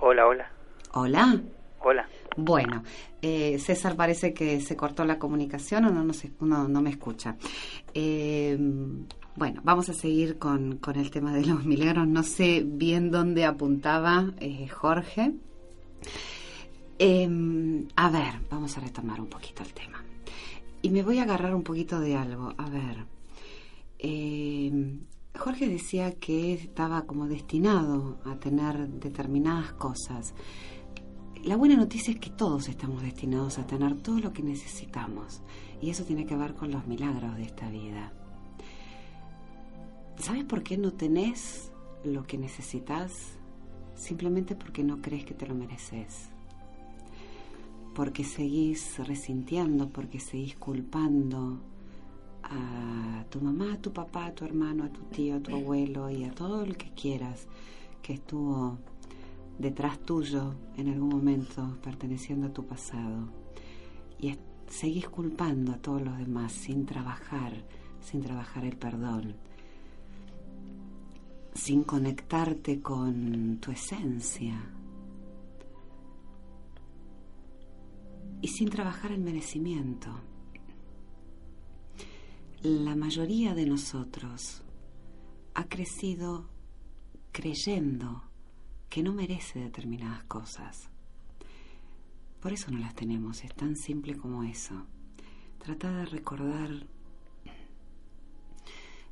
Hola, 0.00 0.26
hola. 0.26 0.50
Hola. 0.92 1.40
Hola. 1.80 2.08
Bueno, 2.36 2.84
eh, 3.20 3.58
César 3.58 3.96
parece 3.96 4.32
que 4.32 4.60
se 4.60 4.76
cortó 4.76 5.04
la 5.04 5.18
comunicación 5.18 5.84
o 5.86 5.90
no, 5.90 6.04
no, 6.04 6.12
no, 6.40 6.68
no 6.68 6.80
me 6.80 6.90
escucha. 6.90 7.36
Eh, 7.92 8.56
bueno, 9.38 9.60
vamos 9.62 9.88
a 9.88 9.94
seguir 9.94 10.36
con, 10.38 10.78
con, 10.78 10.96
el 10.96 11.10
tema 11.12 11.32
de 11.32 11.46
los 11.46 11.64
milagros. 11.64 12.08
No 12.08 12.24
sé 12.24 12.64
bien 12.66 13.10
dónde 13.12 13.44
apuntaba 13.44 14.32
eh, 14.40 14.66
Jorge. 14.68 15.32
Em, 16.98 17.86
a 17.94 18.10
ver, 18.10 18.40
vamos 18.50 18.76
a 18.76 18.80
retomar 18.80 19.20
un 19.20 19.28
poquito 19.28 19.62
el 19.62 19.72
tema. 19.72 20.02
Y 20.82 20.90
me 20.90 21.04
voy 21.04 21.18
a 21.18 21.22
agarrar 21.22 21.54
un 21.54 21.62
poquito 21.62 22.00
de 22.00 22.16
algo. 22.16 22.52
A 22.58 22.68
ver, 22.68 23.06
em, 24.00 25.02
Jorge 25.38 25.68
decía 25.68 26.18
que 26.18 26.54
estaba 26.54 27.02
como 27.02 27.28
destinado 27.28 28.18
a 28.24 28.34
tener 28.40 28.88
determinadas 28.88 29.72
cosas. 29.74 30.34
La 31.44 31.56
buena 31.56 31.76
noticia 31.76 32.12
es 32.12 32.18
que 32.18 32.30
todos 32.30 32.68
estamos 32.68 33.02
destinados 33.02 33.58
a 33.58 33.66
tener 33.68 34.02
todo 34.02 34.18
lo 34.18 34.32
que 34.32 34.42
necesitamos. 34.42 35.42
Y 35.80 35.90
eso 35.90 36.02
tiene 36.02 36.26
que 36.26 36.34
ver 36.34 36.54
con 36.54 36.72
los 36.72 36.88
milagros 36.88 37.36
de 37.36 37.44
esta 37.44 37.70
vida. 37.70 38.12
¿Sabes 40.18 40.44
por 40.44 40.64
qué 40.64 40.76
no 40.76 40.92
tenés 40.92 41.70
lo 42.04 42.26
que 42.26 42.38
necesitas? 42.38 43.38
Simplemente 43.94 44.56
porque 44.56 44.82
no 44.82 45.00
crees 45.00 45.24
que 45.24 45.32
te 45.32 45.46
lo 45.46 45.54
mereces. 45.54 46.28
Porque 47.94 48.24
seguís 48.24 48.98
resintiendo, 48.98 49.88
porque 49.88 50.18
seguís 50.18 50.56
culpando 50.56 51.60
a 52.42 53.24
tu 53.30 53.40
mamá, 53.40 53.74
a 53.74 53.80
tu 53.80 53.92
papá, 53.92 54.26
a 54.26 54.34
tu 54.34 54.44
hermano, 54.44 54.84
a 54.84 54.88
tu 54.88 55.02
tío, 55.02 55.36
a 55.36 55.40
tu 55.40 55.54
abuelo 55.54 56.10
y 56.10 56.24
a 56.24 56.32
todo 56.32 56.64
el 56.64 56.76
que 56.76 56.90
quieras 56.90 57.46
que 58.02 58.14
estuvo 58.14 58.76
detrás 59.58 60.00
tuyo 60.00 60.54
en 60.76 60.88
algún 60.88 61.10
momento 61.10 61.78
perteneciendo 61.82 62.48
a 62.48 62.52
tu 62.52 62.66
pasado. 62.66 63.28
Y 64.18 64.36
seguís 64.66 65.08
culpando 65.08 65.72
a 65.72 65.78
todos 65.78 66.02
los 66.02 66.18
demás 66.18 66.52
sin 66.52 66.86
trabajar, 66.86 67.52
sin 68.00 68.20
trabajar 68.20 68.64
el 68.64 68.76
perdón 68.76 69.47
sin 71.54 71.84
conectarte 71.84 72.80
con 72.80 73.58
tu 73.60 73.70
esencia 73.70 74.60
y 78.40 78.48
sin 78.48 78.68
trabajar 78.68 79.12
el 79.12 79.20
merecimiento. 79.20 80.08
La 82.62 82.96
mayoría 82.96 83.54
de 83.54 83.66
nosotros 83.66 84.62
ha 85.54 85.64
crecido 85.64 86.48
creyendo 87.32 88.24
que 88.88 89.02
no 89.02 89.12
merece 89.12 89.60
determinadas 89.60 90.24
cosas. 90.24 90.88
Por 92.40 92.52
eso 92.52 92.70
no 92.70 92.78
las 92.78 92.94
tenemos, 92.94 93.44
es 93.44 93.54
tan 93.54 93.76
simple 93.76 94.16
como 94.16 94.44
eso. 94.44 94.86
Trata 95.58 95.90
de 95.90 96.06
recordar 96.06 96.70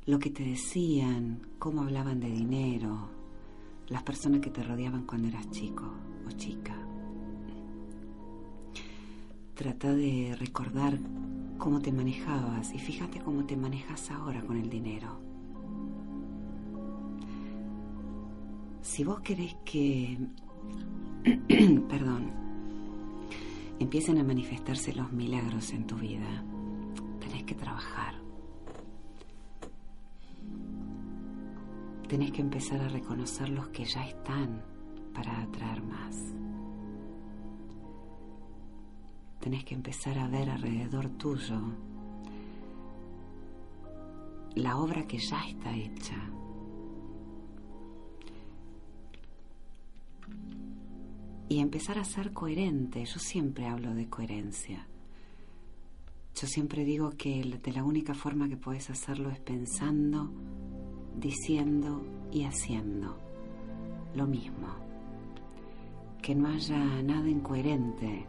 lo 0.07 0.19
que 0.19 0.29
te 0.29 0.43
decían, 0.43 1.41
cómo 1.59 1.81
hablaban 1.81 2.21
de 2.21 2.31
dinero, 2.31 3.09
las 3.89 4.03
personas 4.03 4.39
que 4.39 4.49
te 4.49 4.63
rodeaban 4.63 5.05
cuando 5.05 5.27
eras 5.27 5.51
chico 5.51 5.83
o 6.25 6.31
chica. 6.31 6.75
Trata 9.53 9.93
de 9.93 10.33
recordar 10.39 10.97
cómo 11.57 11.81
te 11.81 11.91
manejabas 11.91 12.73
y 12.73 12.79
fíjate 12.79 13.19
cómo 13.19 13.45
te 13.45 13.57
manejas 13.57 14.09
ahora 14.09 14.41
con 14.43 14.55
el 14.57 14.69
dinero. 14.69 15.19
Si 18.81 19.03
vos 19.03 19.19
querés 19.19 19.57
que, 19.65 20.17
perdón, 21.89 22.31
empiecen 23.77 24.19
a 24.19 24.23
manifestarse 24.23 24.93
los 24.93 25.11
milagros 25.11 25.73
en 25.73 25.85
tu 25.85 25.97
vida, 25.97 26.45
tenés 27.19 27.43
que 27.43 27.55
trabajar 27.55 28.26
tenés 32.07 32.31
que 32.31 32.41
empezar 32.41 32.79
a 32.81 32.87
reconocer 32.87 33.49
los 33.49 33.67
que 33.69 33.83
ya 33.83 34.07
están 34.07 34.63
para 35.13 35.41
atraer 35.41 35.83
más. 35.83 36.15
Tenés 39.41 39.63
que 39.65 39.75
empezar 39.75 40.17
a 40.17 40.27
ver 40.27 40.49
alrededor 40.49 41.09
tuyo 41.09 41.59
la 44.55 44.77
obra 44.77 45.05
que 45.05 45.17
ya 45.17 45.47
está 45.47 45.75
hecha. 45.75 46.15
Y 51.49 51.59
empezar 51.59 51.97
a 51.99 52.03
ser 52.03 52.33
coherente. 52.33 53.05
Yo 53.05 53.19
siempre 53.19 53.67
hablo 53.67 53.93
de 53.93 54.09
coherencia. 54.09 54.87
Yo 56.35 56.47
siempre 56.47 56.83
digo 56.83 57.11
que 57.11 57.41
de 57.63 57.71
la 57.71 57.83
única 57.83 58.13
forma 58.13 58.49
que 58.49 58.57
puedes 58.57 58.89
hacerlo 58.89 59.29
es 59.29 59.39
pensando 59.39 60.31
diciendo 61.19 62.03
y 62.31 62.43
haciendo 62.43 63.17
lo 64.15 64.25
mismo. 64.25 64.67
Que 66.21 66.35
no 66.35 66.49
haya 66.49 67.01
nada 67.01 67.29
incoherente 67.29 68.25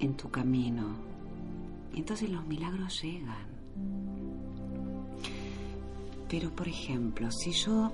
en 0.00 0.16
tu 0.16 0.28
camino 0.30 0.96
Y 1.94 1.98
entonces 2.00 2.28
los 2.30 2.44
milagros 2.46 3.00
llegan. 3.02 3.46
Pero, 6.28 6.50
por 6.50 6.66
ejemplo, 6.66 7.30
si 7.30 7.52
yo 7.52 7.92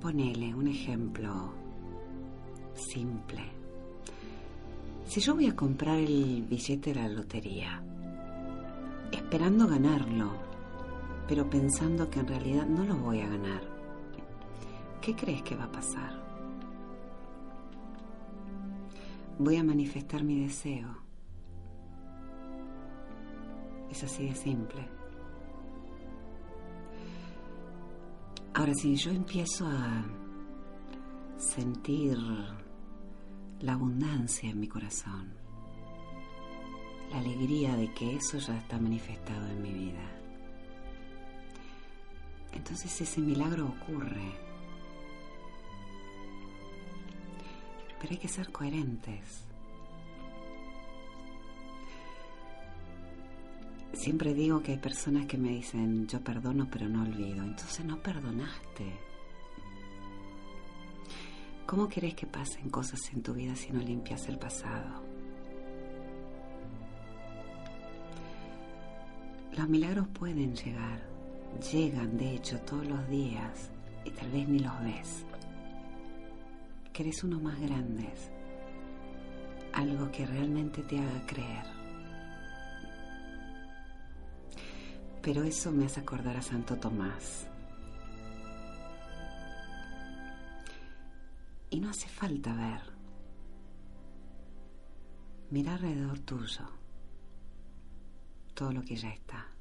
ponele 0.00 0.54
un 0.54 0.68
ejemplo 0.68 1.52
simple. 2.74 3.42
Si 5.06 5.20
yo 5.20 5.34
voy 5.34 5.46
a 5.46 5.56
comprar 5.56 5.98
el 5.98 6.42
billete 6.48 6.92
de 6.92 7.00
la 7.00 7.08
lotería, 7.08 7.82
esperando 9.10 9.66
ganarlo, 9.66 10.45
pero 11.28 11.48
pensando 11.48 12.08
que 12.08 12.20
en 12.20 12.28
realidad 12.28 12.66
no 12.66 12.84
lo 12.84 12.96
voy 12.96 13.20
a 13.20 13.28
ganar, 13.28 13.62
¿qué 15.00 15.14
crees 15.14 15.42
que 15.42 15.56
va 15.56 15.64
a 15.64 15.72
pasar? 15.72 16.24
Voy 19.38 19.56
a 19.56 19.64
manifestar 19.64 20.24
mi 20.24 20.40
deseo. 20.40 20.88
Es 23.90 24.02
así 24.02 24.28
de 24.28 24.34
simple. 24.34 24.88
Ahora, 28.54 28.72
si 28.74 28.96
yo 28.96 29.10
empiezo 29.10 29.66
a 29.66 30.02
sentir 31.36 32.16
la 33.60 33.74
abundancia 33.74 34.48
en 34.48 34.60
mi 34.60 34.68
corazón, 34.68 35.34
la 37.10 37.18
alegría 37.18 37.76
de 37.76 37.92
que 37.92 38.16
eso 38.16 38.38
ya 38.38 38.56
está 38.56 38.78
manifestado 38.78 39.46
en 39.48 39.62
mi 39.62 39.72
vida, 39.72 40.15
entonces 42.56 43.00
ese 43.00 43.20
milagro 43.20 43.66
ocurre. 43.66 44.32
Pero 48.00 48.12
hay 48.12 48.18
que 48.18 48.28
ser 48.28 48.50
coherentes. 48.52 49.44
Siempre 53.92 54.34
digo 54.34 54.62
que 54.62 54.72
hay 54.72 54.78
personas 54.78 55.26
que 55.26 55.38
me 55.38 55.48
dicen, 55.48 56.06
yo 56.06 56.20
perdono 56.20 56.68
pero 56.70 56.88
no 56.88 57.02
olvido. 57.02 57.42
Entonces 57.42 57.84
no 57.84 58.02
perdonaste. 58.02 59.00
¿Cómo 61.66 61.88
querés 61.88 62.14
que 62.14 62.26
pasen 62.26 62.70
cosas 62.70 63.00
en 63.12 63.22
tu 63.22 63.34
vida 63.34 63.56
si 63.56 63.72
no 63.72 63.80
limpias 63.80 64.28
el 64.28 64.38
pasado? 64.38 65.02
Los 69.56 69.68
milagros 69.68 70.06
pueden 70.08 70.54
llegar, 70.54 71.00
llegan 71.60 72.16
de 72.16 72.34
hecho 72.34 72.58
todos 72.60 72.86
los 72.86 73.08
días 73.08 73.70
y 74.04 74.10
tal 74.10 74.30
vez 74.30 74.48
ni 74.48 74.58
los 74.58 74.80
ves. 74.80 75.24
Querés 76.92 77.22
unos 77.24 77.42
más 77.42 77.58
grandes, 77.60 78.30
algo 79.72 80.10
que 80.10 80.26
realmente 80.26 80.82
te 80.82 80.98
haga 80.98 81.26
creer. 81.26 81.66
Pero 85.22 85.42
eso 85.42 85.72
me 85.72 85.86
hace 85.86 86.00
acordar 86.00 86.36
a 86.36 86.42
Santo 86.42 86.76
Tomás. 86.76 87.48
Y 91.68 91.80
no 91.80 91.90
hace 91.90 92.08
falta 92.08 92.54
ver. 92.54 92.80
Mira 95.50 95.74
alrededor 95.74 96.20
tuyo 96.20 96.66
todo 98.54 98.72
lo 98.72 98.82
que 98.82 98.96
ya 98.96 99.10
está. 99.10 99.55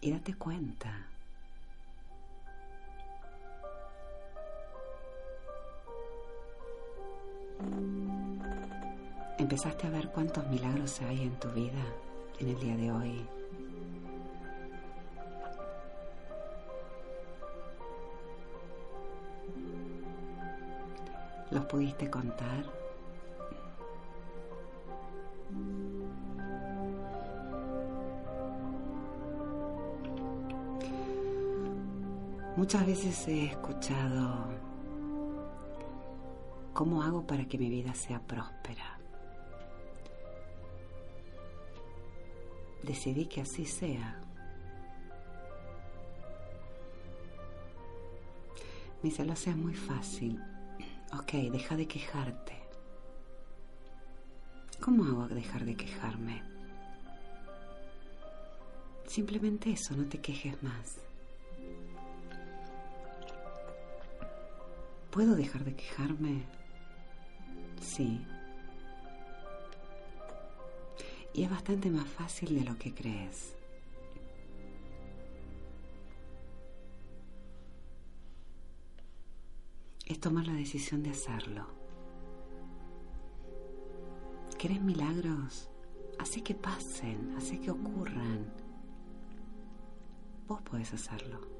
Y 0.00 0.10
date 0.12 0.34
cuenta. 0.34 1.06
¿Empezaste 9.38 9.86
a 9.86 9.90
ver 9.90 10.08
cuántos 10.08 10.46
milagros 10.48 11.00
hay 11.02 11.22
en 11.22 11.38
tu 11.38 11.48
vida? 11.50 11.84
en 12.40 12.48
el 12.48 12.58
día 12.58 12.76
de 12.76 12.90
hoy. 12.90 13.26
¿Los 21.50 21.64
pudiste 21.66 22.08
contar? 22.08 22.79
Muchas 32.60 32.86
veces 32.86 33.26
he 33.26 33.46
escuchado 33.46 34.44
cómo 36.74 37.02
hago 37.02 37.26
para 37.26 37.46
que 37.48 37.56
mi 37.56 37.70
vida 37.70 37.94
sea 37.94 38.20
próspera. 38.20 38.98
decidí 42.82 43.24
que 43.24 43.40
así 43.40 43.64
sea. 43.64 44.20
Me 49.02 49.10
se 49.10 49.24
lo 49.24 49.34
sea 49.36 49.56
muy 49.56 49.74
fácil. 49.74 50.38
Ok, 51.18 51.32
deja 51.50 51.78
de 51.78 51.88
quejarte. 51.88 52.60
¿Cómo 54.82 55.04
hago 55.04 55.34
dejar 55.34 55.64
de 55.64 55.76
quejarme? 55.76 56.42
Simplemente 59.06 59.72
eso, 59.72 59.96
no 59.96 60.04
te 60.04 60.20
quejes 60.20 60.62
más. 60.62 61.09
¿Puedo 65.10 65.34
dejar 65.34 65.64
de 65.64 65.74
quejarme? 65.74 66.44
Sí, 67.80 68.20
y 71.32 71.44
es 71.44 71.50
bastante 71.50 71.90
más 71.90 72.08
fácil 72.08 72.58
de 72.58 72.64
lo 72.64 72.76
que 72.76 72.92
crees. 72.92 73.56
Es 80.06 80.18
tomar 80.18 80.46
la 80.46 80.54
decisión 80.54 81.02
de 81.02 81.10
hacerlo. 81.10 81.66
¿Querés 84.58 84.82
milagros? 84.82 85.70
Hace 86.18 86.42
que 86.42 86.54
pasen, 86.54 87.34
hace 87.36 87.60
que 87.60 87.70
ocurran. 87.70 88.52
Vos 90.48 90.60
podés 90.62 90.92
hacerlo. 90.92 91.59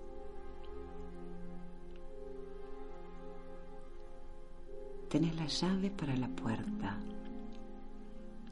Tenés 5.11 5.37
la 5.37 5.47
llave 5.47 5.91
para 5.91 6.17
la 6.17 6.29
puerta 6.29 6.97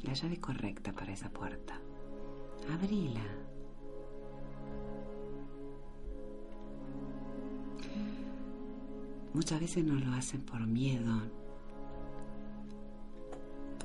la 0.02 0.12
llave 0.12 0.38
correcta 0.38 0.92
para 0.92 1.12
esa 1.12 1.28
puerta. 1.28 1.74
Abrila. 2.72 3.24
Muchas 9.34 9.60
veces 9.60 9.84
no 9.84 9.94
lo 9.94 10.12
hacen 10.12 10.42
por 10.42 10.66
miedo. 10.66 11.22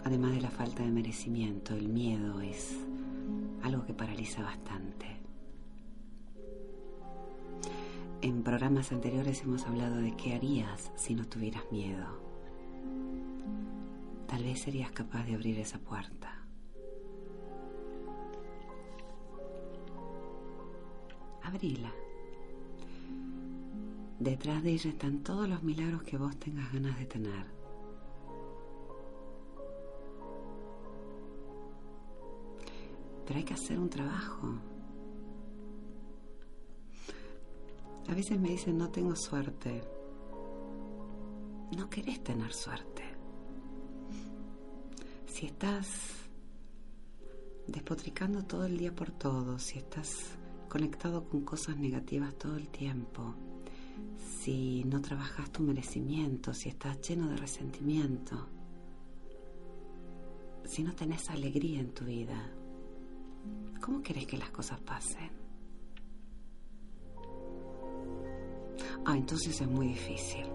Además 0.04 0.34
de 0.34 0.42
la 0.42 0.50
falta 0.50 0.84
de 0.84 0.92
merecimiento, 0.92 1.76
el 1.76 1.90
miedo 1.90 2.42
es 2.42 2.78
algo 3.62 3.86
que 3.86 3.94
paraliza 3.94 4.42
bastante. 4.44 5.08
En 8.22 8.44
programas 8.44 8.92
anteriores 8.92 9.42
hemos 9.42 9.66
hablado 9.66 9.98
de 9.98 10.16
qué 10.16 10.34
harías 10.34 10.92
si 10.96 11.14
no 11.14 11.26
tuvieras 11.26 11.64
miedo 11.72 12.23
tal 14.34 14.46
vez 14.46 14.62
serías 14.62 14.92
capaz 14.92 15.24
de 15.28 15.36
abrir 15.36 15.60
esa 15.60 15.78
puerta. 15.78 16.44
Abrila. 21.44 21.94
Detrás 24.18 24.64
de 24.64 24.72
ella 24.72 24.90
están 24.90 25.22
todos 25.22 25.48
los 25.48 25.62
milagros 25.62 26.02
que 26.02 26.18
vos 26.18 26.36
tengas 26.38 26.74
ganas 26.74 26.98
de 26.98 27.06
tener. 27.06 27.46
Pero 33.28 33.38
hay 33.38 33.46
que 33.46 33.54
hacer 33.54 33.78
un 33.78 33.90
trabajo. 33.92 34.48
A 38.10 38.16
veces 38.16 38.40
me 38.40 38.50
dicen 38.50 38.80
no 38.80 38.90
tengo 38.90 39.16
suerte. 39.16 39.84
No 41.78 41.88
querés 41.88 42.24
tener 42.24 42.52
suerte 42.52 43.13
si 45.34 45.48
estás 45.48 45.88
despotricando 47.66 48.44
todo 48.44 48.66
el 48.66 48.78
día 48.78 48.94
por 48.94 49.10
todo, 49.10 49.58
si 49.58 49.80
estás 49.80 50.38
conectado 50.70 51.28
con 51.28 51.42
cosas 51.42 51.76
negativas 51.76 52.36
todo 52.36 52.56
el 52.56 52.70
tiempo, 52.70 53.34
si 54.42 54.84
no 54.84 55.02
trabajas 55.02 55.52
tu 55.52 55.64
merecimiento, 55.64 56.54
si 56.54 56.70
estás 56.70 57.02
lleno 57.02 57.30
de 57.30 57.38
resentimiento, 57.38 58.48
si 60.66 60.84
no 60.84 60.94
tenés 60.94 61.28
alegría 61.32 61.80
en 61.80 61.96
tu 61.96 62.06
vida, 62.06 62.52
¿cómo 63.82 64.04
querés 64.04 64.28
que 64.28 64.38
las 64.38 64.52
cosas 64.52 64.80
pasen? 64.82 65.32
Ah, 69.04 69.18
entonces 69.18 69.60
es 69.60 69.68
muy 69.68 69.88
difícil. 69.88 70.46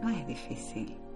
No 0.00 0.10
es 0.10 0.26
difícil 0.28 1.09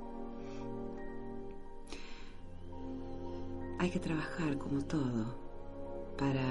hay 3.85 3.91
que 3.91 4.01
trabajar 4.01 4.57
como 4.57 4.83
todo 4.83 5.37
para 6.17 6.43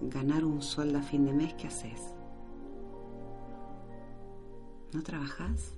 ganar 0.00 0.46
un 0.46 0.62
sueldo 0.62 0.98
a 0.98 1.02
fin 1.02 1.26
de 1.26 1.32
mes. 1.34 1.52
¿Qué 1.54 1.66
haces? 1.66 2.14
¿No 4.94 5.02
trabajas? 5.02 5.74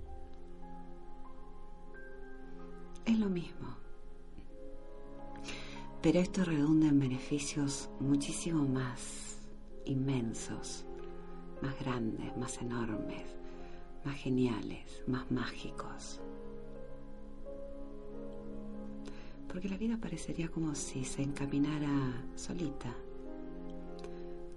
Es 3.04 3.18
lo 3.18 3.28
mismo. 3.28 3.66
Pero 6.00 6.20
esto 6.20 6.44
redunda 6.44 6.86
en 6.86 7.00
beneficios 7.00 7.90
muchísimo 7.98 8.62
más 8.62 9.38
inmensos, 9.86 10.84
más 11.62 11.76
grandes, 11.80 12.36
más 12.36 12.58
enormes, 12.58 13.24
más 14.04 14.16
geniales, 14.16 15.02
más 15.08 15.28
mágicos. 15.32 16.20
Porque 19.54 19.68
la 19.68 19.76
vida 19.76 19.96
parecería 19.96 20.48
como 20.48 20.74
si 20.74 21.04
se 21.04 21.22
encaminara 21.22 22.24
solita, 22.34 22.92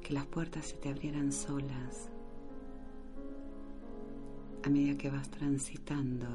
que 0.01 0.11
las 0.11 0.25
puertas 0.25 0.65
se 0.65 0.77
te 0.77 0.89
abrieran 0.89 1.31
solas 1.31 2.09
a 4.63 4.69
medida 4.69 4.97
que 4.97 5.11
vas 5.11 5.29
transitando 5.29 6.25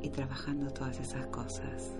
y 0.00 0.08
trabajando 0.08 0.70
todas 0.70 0.98
esas 0.98 1.26
cosas. 1.26 1.92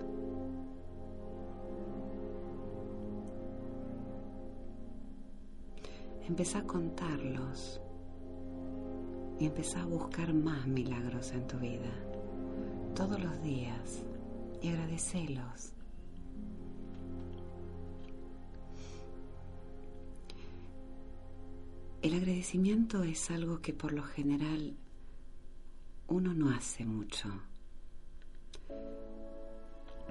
Empezá 6.27 6.57
a 6.57 6.63
contarlos 6.63 7.79
y 9.39 9.45
empezá 9.45 9.83
a 9.83 9.85
buscar 9.85 10.33
más 10.33 10.65
milagros 10.65 11.31
en 11.31 11.45
tu 11.45 11.59
vida 11.59 11.93
todos 12.95 13.23
los 13.23 13.39
días 13.43 14.03
y 14.63 14.69
agradecelos. 14.69 15.73
El 22.01 22.13
agradecimiento 22.15 23.03
es 23.03 23.29
algo 23.29 23.61
que 23.61 23.73
por 23.73 23.91
lo 23.91 24.03
general 24.03 24.75
uno 26.07 26.33
no 26.33 26.49
hace 26.49 26.85
mucho. 26.85 27.29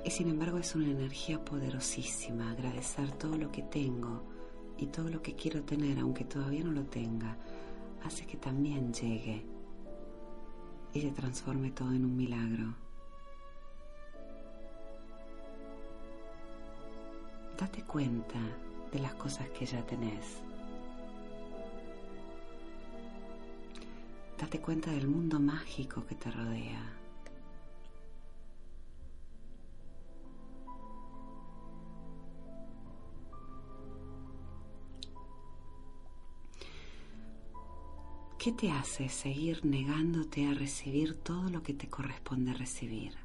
Y 0.04 0.10
sin 0.10 0.28
embargo 0.28 0.58
es 0.58 0.74
una 0.74 0.90
energía 0.90 1.42
poderosísima 1.42 2.50
agradecer 2.50 3.10
todo 3.12 3.36
lo 3.38 3.50
que 3.50 3.62
tengo 3.62 4.22
y 4.76 4.86
todo 4.86 5.08
lo 5.08 5.22
que 5.22 5.34
quiero 5.34 5.62
tener, 5.62 5.98
aunque 5.98 6.24
todavía 6.24 6.64
no 6.64 6.72
lo 6.72 6.84
tenga, 6.84 7.38
hace 8.04 8.26
que 8.26 8.36
también 8.36 8.92
llegue 8.92 9.46
y 10.92 11.00
se 11.00 11.10
transforme 11.10 11.70
todo 11.70 11.92
en 11.92 12.04
un 12.04 12.16
milagro. 12.16 12.81
Date 17.62 17.84
cuenta 17.84 18.40
de 18.90 18.98
las 18.98 19.14
cosas 19.14 19.48
que 19.50 19.64
ya 19.64 19.86
tenés. 19.86 20.42
Date 24.36 24.58
cuenta 24.60 24.90
del 24.90 25.06
mundo 25.06 25.38
mágico 25.38 26.04
que 26.04 26.16
te 26.16 26.28
rodea. 26.32 26.98
¿Qué 38.40 38.50
te 38.50 38.72
hace 38.72 39.08
seguir 39.08 39.64
negándote 39.64 40.48
a 40.48 40.54
recibir 40.54 41.14
todo 41.22 41.48
lo 41.48 41.62
que 41.62 41.74
te 41.74 41.88
corresponde 41.88 42.54
recibir? 42.54 43.21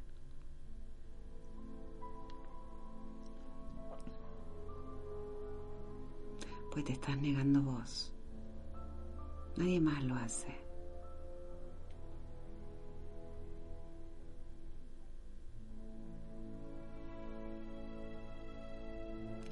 Pues 6.78 6.86
te 6.86 6.94
estás 6.94 7.18
negando 7.18 7.60
vos. 7.64 8.14
Nadie 9.56 9.82
más 9.82 10.04
lo 10.04 10.14
hace. 10.14 10.56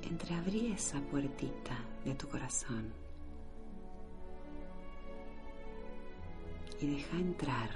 Entreabrí 0.03 0.71
esa 0.73 1.01
puertita 1.01 1.79
de 2.03 2.13
tu 2.13 2.29
corazón 2.29 2.93
y 6.79 6.85
deja 6.85 7.17
entrar 7.17 7.71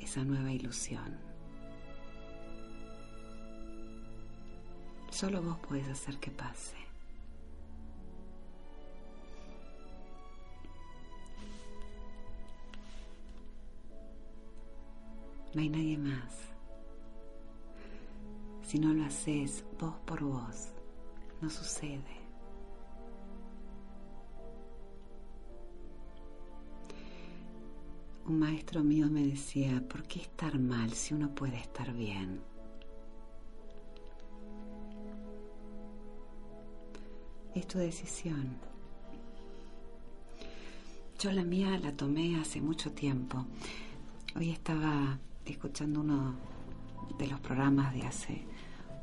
esa 0.00 0.24
nueva 0.24 0.50
ilusión. 0.50 1.16
Solo 5.10 5.40
vos 5.40 5.58
puedes 5.68 5.86
hacer 5.86 6.18
que 6.18 6.32
pase. 6.32 6.81
No 15.54 15.60
hay 15.60 15.68
nadie 15.68 15.98
más. 15.98 16.52
Si 18.62 18.78
no 18.78 18.94
lo 18.94 19.04
haces 19.04 19.64
vos 19.78 19.94
por 20.06 20.24
vos, 20.24 20.68
no 21.42 21.50
sucede. 21.50 22.22
Un 28.24 28.38
maestro 28.38 28.82
mío 28.82 29.10
me 29.10 29.26
decía, 29.26 29.82
¿por 29.88 30.04
qué 30.04 30.20
estar 30.20 30.58
mal 30.58 30.90
si 30.92 31.12
uno 31.12 31.34
puede 31.34 31.58
estar 31.58 31.92
bien? 31.92 32.40
Es 37.54 37.66
tu 37.66 37.78
decisión. 37.78 38.56
Yo 41.18 41.30
la 41.30 41.44
mía 41.44 41.78
la 41.78 41.94
tomé 41.94 42.40
hace 42.40 42.60
mucho 42.60 42.92
tiempo. 42.92 43.44
Hoy 44.34 44.50
estaba 44.50 45.18
escuchando 45.44 46.00
uno 46.00 46.34
de 47.18 47.26
los 47.26 47.40
programas 47.40 47.92
de 47.94 48.02
hace 48.02 48.46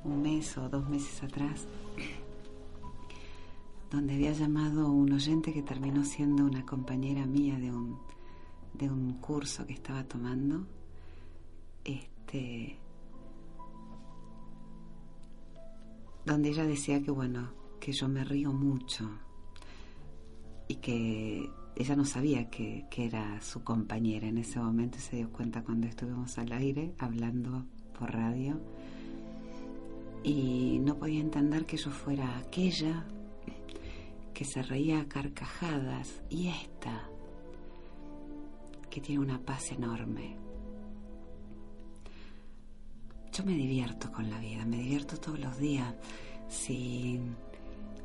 un 0.03 0.21
mes 0.21 0.57
o 0.57 0.69
dos 0.69 0.87
meses 0.89 1.23
atrás, 1.23 1.67
donde 3.91 4.13
había 4.13 4.31
llamado 4.33 4.91
un 4.91 5.11
oyente 5.11 5.53
que 5.53 5.61
terminó 5.61 6.03
siendo 6.03 6.45
una 6.45 6.65
compañera 6.65 7.25
mía 7.25 7.57
de 7.57 7.71
un 7.71 7.97
de 8.73 8.89
un 8.89 9.13
curso 9.15 9.65
que 9.65 9.73
estaba 9.73 10.03
tomando, 10.03 10.65
este, 11.83 12.77
donde 16.25 16.49
ella 16.49 16.65
decía 16.65 17.01
que 17.01 17.11
bueno, 17.11 17.49
que 17.79 17.91
yo 17.91 18.07
me 18.07 18.23
río 18.23 18.53
mucho 18.53 19.09
y 20.67 20.75
que 20.75 21.49
ella 21.79 21.95
no 21.95 22.03
sabía 22.03 22.49
que, 22.49 22.85
que 22.89 23.05
era 23.05 23.39
su 23.41 23.63
compañera 23.63 24.27
en 24.27 24.37
ese 24.37 24.59
momento 24.59 24.99
se 24.99 25.15
dio 25.15 25.31
cuenta 25.31 25.63
cuando 25.63 25.87
estuvimos 25.87 26.37
al 26.37 26.51
aire 26.51 26.93
hablando 26.99 27.65
por 27.97 28.13
radio 28.13 28.59
y 30.23 30.79
no 30.79 30.97
podía 30.97 31.21
entender 31.21 31.65
que 31.65 31.77
yo 31.77 31.89
fuera 31.89 32.37
aquella 32.37 33.05
que 34.33 34.43
se 34.43 34.61
reía 34.61 34.99
a 34.99 35.07
carcajadas 35.07 36.21
y 36.29 36.47
esta 36.49 37.09
que 38.89 38.99
tiene 38.99 39.21
una 39.21 39.39
paz 39.39 39.71
enorme. 39.71 40.35
Yo 43.31 43.45
me 43.45 43.53
divierto 43.53 44.11
con 44.11 44.29
la 44.29 44.39
vida, 44.39 44.65
me 44.65 44.77
divierto 44.79 45.17
todos 45.17 45.39
los 45.39 45.57
días. 45.57 45.95
Si 46.49 47.21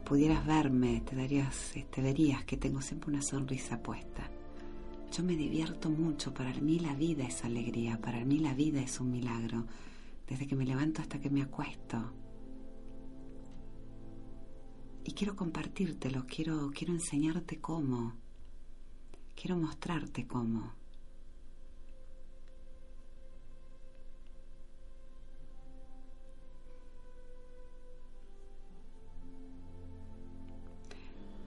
pudieras 0.05 0.45
verme, 0.47 1.01
te 1.01 1.17
darías, 1.17 1.71
te 1.73 1.81
este, 1.81 2.03
verías 2.03 2.45
que 2.45 2.57
tengo 2.57 2.83
siempre 2.83 3.11
una 3.11 3.23
sonrisa 3.23 3.83
puesta. 3.83 4.31
Yo 5.11 5.25
me 5.25 5.37
divierto 5.37 5.91
mucho, 5.91 6.35
para 6.35 6.53
mí 6.55 6.79
la 6.79 6.95
vida 6.95 7.25
es 7.25 7.45
alegría, 7.45 8.01
para 8.01 8.25
mí 8.25 8.39
la 8.39 8.55
vida 8.55 8.81
es 8.83 9.01
un 9.01 9.11
milagro, 9.11 9.67
desde 10.27 10.47
que 10.47 10.57
me 10.57 10.67
levanto 10.67 11.01
hasta 11.01 11.21
que 11.21 11.31
me 11.31 11.43
acuesto. 11.43 12.13
Y 15.05 15.13
quiero 15.13 15.37
compartírtelo, 15.37 16.25
quiero, 16.27 16.71
quiero 16.75 16.95
enseñarte 16.95 17.61
cómo. 17.61 18.15
Quiero 19.35 19.57
mostrarte 19.57 20.27
cómo. 20.27 20.73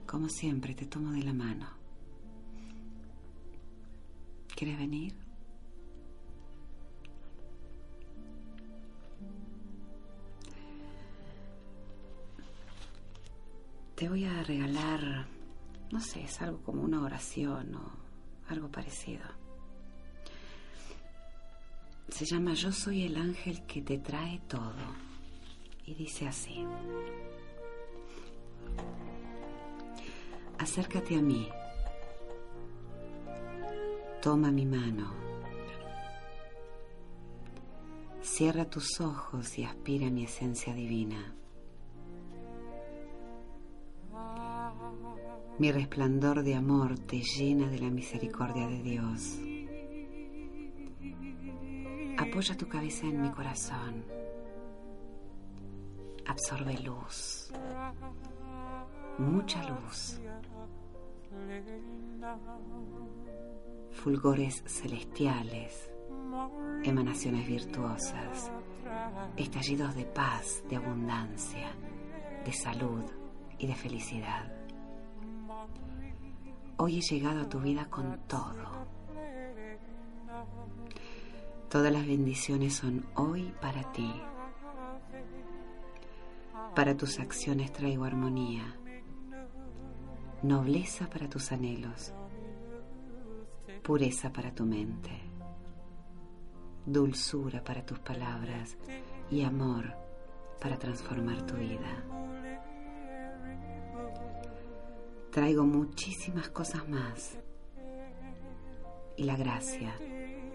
Como 0.08 0.28
siempre, 0.28 0.74
te 0.74 0.86
tomo 0.86 1.12
de 1.12 1.22
la 1.22 1.32
mano. 1.32 1.68
¿Quieres 4.56 4.76
venir? 4.76 5.14
Te 13.94 14.08
voy 14.08 14.24
a 14.24 14.42
regalar 14.42 15.28
no 15.90 16.00
sé, 16.00 16.22
es 16.22 16.40
algo 16.42 16.58
como 16.62 16.82
una 16.82 17.00
oración 17.02 17.74
o 17.74 17.90
algo 18.48 18.68
parecido. 18.70 19.24
Se 22.08 22.24
llama 22.26 22.54
Yo 22.54 22.72
soy 22.72 23.04
el 23.04 23.16
ángel 23.16 23.64
que 23.66 23.82
te 23.82 23.98
trae 23.98 24.40
todo. 24.48 25.08
y 25.86 25.94
dice 25.94 26.28
así. 26.28 26.66
Acércate 30.58 31.16
a 31.16 31.22
mí. 31.22 31.48
Toma 34.20 34.50
mi 34.50 34.66
mano. 34.66 35.12
Cierra 38.20 38.64
tus 38.64 39.00
ojos 39.00 39.58
y 39.58 39.64
aspira 39.64 40.10
mi 40.10 40.24
esencia 40.24 40.74
divina. 40.74 41.34
Mi 45.58 45.72
resplandor 45.72 46.42
de 46.42 46.54
amor 46.54 46.98
te 46.98 47.20
llena 47.20 47.68
de 47.68 47.78
la 47.78 47.90
misericordia 47.90 48.68
de 48.68 48.82
Dios. 48.82 49.38
Apoya 52.18 52.56
tu 52.56 52.68
cabeza 52.68 53.06
en 53.06 53.22
mi 53.22 53.30
corazón. 53.30 54.04
Absorbe 56.26 56.78
luz. 56.78 57.50
Mucha 59.18 59.62
luz. 59.68 60.20
Fulgores 63.92 64.62
celestiales. 64.66 65.90
Emanaciones 66.84 67.46
virtuosas. 67.46 68.50
Estallidos 69.36 69.94
de 69.94 70.04
paz, 70.04 70.62
de 70.68 70.76
abundancia, 70.76 71.72
de 72.44 72.52
salud 72.52 73.04
y 73.58 73.66
de 73.66 73.74
felicidad. 73.74 74.52
Hoy 76.76 76.98
he 76.98 77.00
llegado 77.00 77.42
a 77.42 77.48
tu 77.48 77.58
vida 77.58 77.90
con 77.90 78.20
todo. 78.28 78.86
Todas 81.68 81.92
las 81.92 82.06
bendiciones 82.06 82.76
son 82.76 83.04
hoy 83.14 83.52
para 83.60 83.92
ti. 83.92 84.10
Para 86.74 86.96
tus 86.96 87.18
acciones 87.18 87.72
traigo 87.72 88.04
armonía, 88.04 88.77
nobleza 90.42 91.08
para 91.10 91.28
tus 91.28 91.50
anhelos, 91.50 92.12
pureza 93.82 94.32
para 94.32 94.54
tu 94.54 94.64
mente, 94.64 95.10
dulzura 96.86 97.62
para 97.64 97.84
tus 97.84 97.98
palabras 97.98 98.76
y 99.30 99.42
amor 99.42 99.92
para 100.60 100.78
transformar 100.78 101.42
tu 101.42 101.54
vida. 101.56 102.04
Traigo 105.32 105.64
muchísimas 105.64 106.48
cosas 106.48 106.88
más 106.88 107.38
y 109.16 109.24
la 109.24 109.36
gracia 109.36 109.94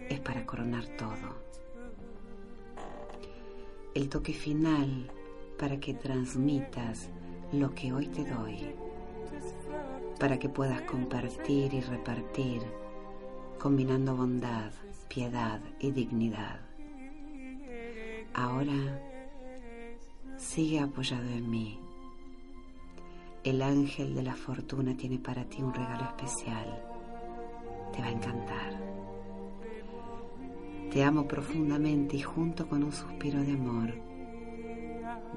es 0.09 0.19
para 0.21 0.45
coronar 0.45 0.85
todo. 0.97 1.43
El 3.93 4.09
toque 4.09 4.33
final 4.33 5.11
para 5.59 5.79
que 5.79 5.93
transmitas 5.93 7.09
lo 7.51 7.75
que 7.75 7.93
hoy 7.93 8.07
te 8.07 8.25
doy, 8.25 8.73
para 10.23 10.39
que 10.39 10.47
puedas 10.47 10.81
compartir 10.83 11.73
y 11.73 11.81
repartir, 11.81 12.61
combinando 13.59 14.15
bondad, 14.15 14.71
piedad 15.09 15.59
y 15.81 15.91
dignidad. 15.91 16.61
Ahora 18.33 19.01
sigue 20.37 20.79
apoyado 20.79 21.27
en 21.27 21.49
mí. 21.49 21.77
El 23.43 23.61
ángel 23.61 24.15
de 24.15 24.23
la 24.23 24.33
fortuna 24.33 24.95
tiene 24.95 25.19
para 25.19 25.43
ti 25.43 25.61
un 25.61 25.73
regalo 25.73 26.05
especial. 26.05 26.81
Te 27.91 27.99
va 27.99 28.07
a 28.07 28.11
encantar. 28.11 28.79
Te 30.89 31.03
amo 31.03 31.27
profundamente 31.27 32.15
y 32.15 32.21
junto 32.21 32.69
con 32.69 32.81
un 32.81 32.93
suspiro 32.93 33.41
de 33.41 33.51
amor, 33.51 33.93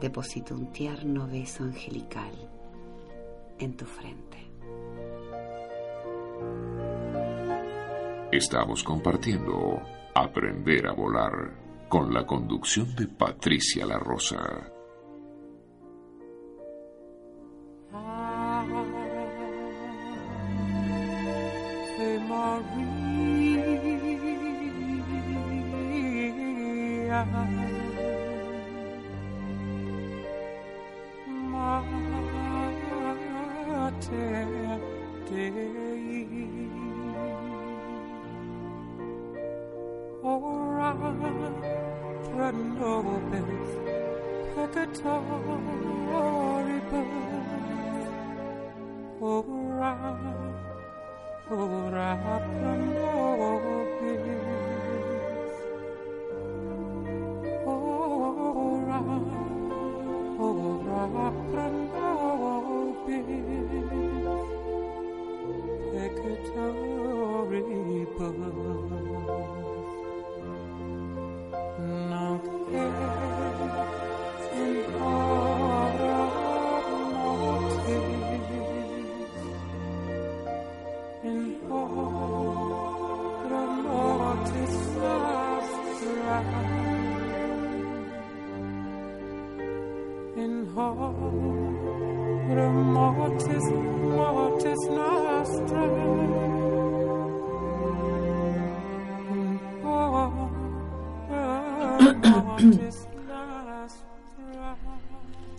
deposito 0.00 0.54
un 0.54 0.70
tierno 0.70 1.26
beso 1.26 1.64
angelical 1.64 2.34
en 3.58 3.76
tu 3.76 3.84
frente. 3.84 4.45
Estamos 8.36 8.84
compartiendo 8.84 9.80
Aprender 10.14 10.86
a 10.88 10.92
Volar 10.92 11.88
con 11.88 12.12
la 12.12 12.26
conducción 12.26 12.94
de 12.94 13.06
Patricia 13.06 13.86
La 13.86 13.98
Rosa. 13.98 14.36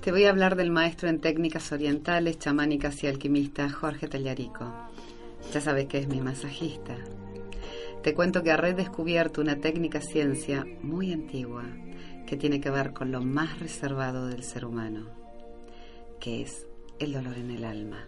Te 0.02 0.12
voy 0.12 0.26
a 0.26 0.30
hablar 0.30 0.56
del 0.56 0.72
maestro 0.72 1.10
en 1.10 1.20
técnicas 1.20 1.72
orientales, 1.72 2.39
chamánicas 2.39 3.04
y 3.04 3.08
alquimista 3.08 3.70
Jorge 3.70 4.08
Tallarico. 4.08 4.72
Ya 5.54 5.62
sabes 5.62 5.88
que 5.88 6.00
es 6.00 6.08
mi 6.08 6.22
masajista. 6.22 6.96
Te 8.04 8.13
cuento 8.13 8.43
que 8.43 8.52
ha 8.52 8.58
redescubierto 8.58 9.41
una 9.41 9.58
técnica 9.58 10.02
ciencia 10.02 10.65
muy 10.82 11.13
antigua 11.13 11.63
que 12.26 12.38
tiene 12.38 12.60
que 12.60 12.70
ver 12.70 12.93
con 12.93 13.12
lo 13.12 13.22
más 13.22 13.60
reservado 13.60 14.28
del 14.28 14.43
ser 14.43 14.65
humano, 14.65 15.08
que 16.20 16.41
es 16.41 16.67
el 17.00 17.13
dolor 17.13 17.38
en 17.38 17.52
el 17.52 17.63
alma. 17.63 18.08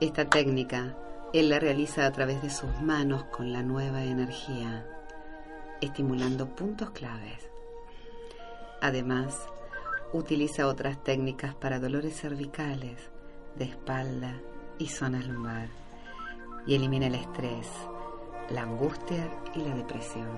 Esta 0.00 0.28
técnica 0.28 0.96
él 1.32 1.48
la 1.48 1.58
realiza 1.58 2.06
a 2.06 2.12
través 2.12 2.42
de 2.42 2.50
sus 2.50 2.80
manos 2.82 3.24
con 3.24 3.52
la 3.52 3.62
nueva 3.62 4.04
energía, 4.04 4.86
estimulando 5.82 6.54
puntos 6.54 6.90
claves. 6.90 7.50
Además, 8.80 9.48
Utiliza 10.14 10.66
otras 10.66 11.02
técnicas 11.02 11.54
para 11.54 11.80
dolores 11.80 12.20
cervicales, 12.20 12.98
de 13.56 13.64
espalda 13.64 14.42
y 14.78 14.88
zonas 14.88 15.26
lumbar. 15.26 15.70
Y 16.66 16.74
elimina 16.74 17.06
el 17.06 17.14
estrés, 17.14 17.66
la 18.50 18.64
angustia 18.64 19.32
y 19.54 19.60
la 19.60 19.74
depresión. 19.74 20.28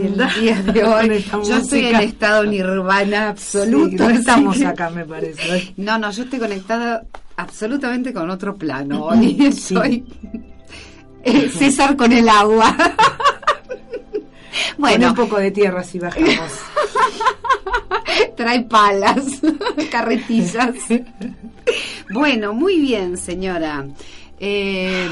el 0.00 0.16
día 0.40 0.62
de 0.62 0.84
hoy? 0.84 1.24
Yo 1.44 1.56
estoy 1.56 1.86
en 1.86 1.96
estado 1.96 2.44
nirvana 2.44 3.30
absoluto. 3.30 4.08
no 4.08 4.10
estamos 4.10 4.62
acá, 4.62 4.90
me 4.90 5.04
parece. 5.04 5.72
No, 5.76 5.98
no, 5.98 6.10
yo 6.10 6.24
estoy 6.24 6.38
conectada 6.38 7.04
absolutamente 7.36 8.12
con 8.12 8.30
otro 8.30 8.54
plano. 8.56 9.04
Hoy 9.06 9.52
soy 9.52 10.04
eh, 11.22 11.50
César 11.50 11.96
con 11.96 12.12
el 12.12 12.28
agua. 12.28 12.74
Bueno, 14.78 15.08
un 15.08 15.14
poco 15.14 15.38
de 15.38 15.50
tierra 15.50 15.82
si 15.82 15.98
bajamos. 15.98 16.52
Trae 18.36 18.62
palas, 18.62 19.24
carretillas. 19.90 20.74
bueno, 22.10 22.52
muy 22.52 22.80
bien, 22.80 23.16
señora. 23.16 23.86
Eh, 24.38 25.08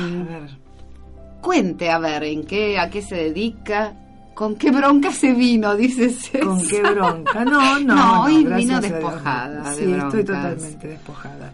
cuente, 1.40 1.90
a 1.90 1.98
ver, 1.98 2.24
¿en 2.24 2.44
qué, 2.44 2.78
a 2.78 2.90
qué 2.90 3.02
se 3.02 3.16
dedica? 3.16 3.94
¿Con 4.34 4.56
qué 4.56 4.70
bronca 4.70 5.12
se 5.12 5.32
vino? 5.32 5.76
Dices. 5.76 6.30
¿Con 6.42 6.60
qué 6.66 6.82
bronca? 6.82 7.44
No, 7.44 7.78
no. 7.80 7.94
No, 7.94 8.22
hoy 8.24 8.44
vino 8.44 8.80
despojada. 8.80 9.74
sí, 9.74 9.92
estoy 9.92 10.24
totalmente 10.24 10.88
despojada. 10.88 11.52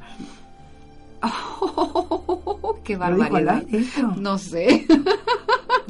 ¡Qué 2.85 2.97
barbaridad! 2.97 3.63
No 4.17 4.39
sé. 4.39 4.87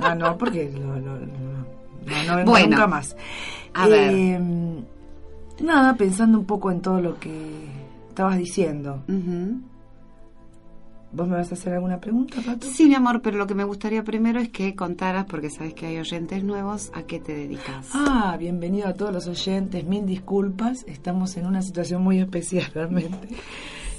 Ah, 0.02 0.14
no, 0.14 0.38
porque 0.38 0.70
no, 0.70 0.96
no, 0.96 1.14
no, 1.14 2.44
no 2.44 2.66
nunca 2.66 2.86
más. 2.86 3.14
A 3.74 3.86
ver. 3.86 4.10
Em, 4.10 4.82
nada, 5.60 5.94
pensando 5.94 6.38
un 6.38 6.46
poco 6.46 6.70
en 6.70 6.80
todo 6.80 7.02
lo 7.02 7.20
que 7.20 7.30
estabas 8.08 8.38
diciendo. 8.38 9.02
¿Vos 11.12 11.26
me 11.26 11.36
vas 11.36 11.50
a 11.50 11.54
hacer 11.54 11.72
alguna 11.72 11.98
pregunta, 11.98 12.36
Pato? 12.44 12.68
Sí, 12.68 12.86
mi 12.86 12.94
amor, 12.94 13.20
pero 13.20 13.36
lo 13.36 13.46
que 13.46 13.54
me 13.54 13.64
gustaría 13.64 14.04
primero 14.04 14.38
es 14.38 14.48
que 14.50 14.76
contaras, 14.76 15.26
porque 15.26 15.50
sabes 15.50 15.74
que 15.74 15.86
hay 15.86 15.98
oyentes 15.98 16.44
nuevos, 16.44 16.92
¿a 16.94 17.02
qué 17.02 17.18
te 17.18 17.34
dedicas? 17.34 17.88
Ah, 17.92 18.36
bienvenido 18.38 18.86
a 18.86 18.94
todos 18.94 19.12
los 19.12 19.26
oyentes, 19.26 19.84
mil 19.84 20.06
disculpas, 20.06 20.84
estamos 20.86 21.36
en 21.36 21.46
una 21.46 21.62
situación 21.62 22.02
muy 22.02 22.20
especial 22.20 22.70
realmente. 22.74 23.28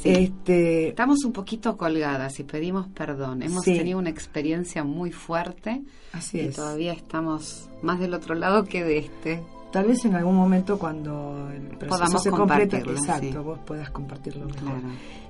Este, 0.04 0.90
Estamos 0.90 1.24
un 1.26 1.32
poquito 1.32 1.78
colgadas 1.78 2.40
y 2.40 2.44
pedimos 2.44 2.88
perdón. 2.88 3.44
Hemos 3.44 3.64
tenido 3.64 4.00
una 4.00 4.10
experiencia 4.10 4.84
muy 4.84 5.12
fuerte 5.12 5.84
Así 6.12 6.40
y 6.40 6.50
todavía 6.50 6.94
estamos 6.94 7.70
más 7.84 8.00
del 8.00 8.14
otro 8.16 8.34
lado 8.34 8.64
que 8.64 8.84
de 8.84 8.98
este. 8.98 9.44
Tal 9.72 9.86
vez 9.86 10.04
en 10.04 10.16
algún 10.16 10.36
momento 10.36 10.78
cuando 10.78 11.50
el 11.50 11.78
proceso 11.78 12.20
se 12.20 12.30
complete, 12.30 12.78
exacto, 12.78 13.42
vos 13.42 13.60
puedas 13.66 13.90
compartirlo 13.90 14.46
mejor. 14.46 14.82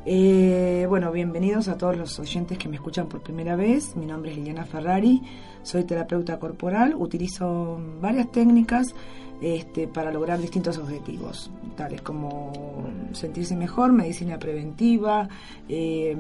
Eh, 0.04 0.88
bueno, 0.90 1.12
bienvenidos 1.12 1.68
a 1.68 1.78
todos 1.78 1.96
los 1.96 2.18
oyentes 2.20 2.58
que 2.58 2.68
me 2.68 2.78
escuchan 2.78 3.08
por 3.08 3.22
primera 3.22 3.56
vez. 3.56 3.96
Mi 3.96 4.08
nombre 4.08 4.32
es 4.32 4.38
Liliana 4.38 4.66
Ferrari, 4.66 5.22
soy 5.62 5.84
terapeuta 5.84 6.40
corporal, 6.40 6.96
utilizo 6.98 7.80
varias 8.02 8.32
técnicas 8.32 8.96
este, 9.42 9.88
para 9.88 10.12
lograr 10.12 10.40
distintos 10.40 10.78
objetivos, 10.78 11.50
tales 11.76 12.02
como 12.04 12.88
sentirse 13.14 13.56
mejor, 13.56 13.92
medicina 13.92 14.38
preventiva, 14.38 15.28
em, 15.68 16.20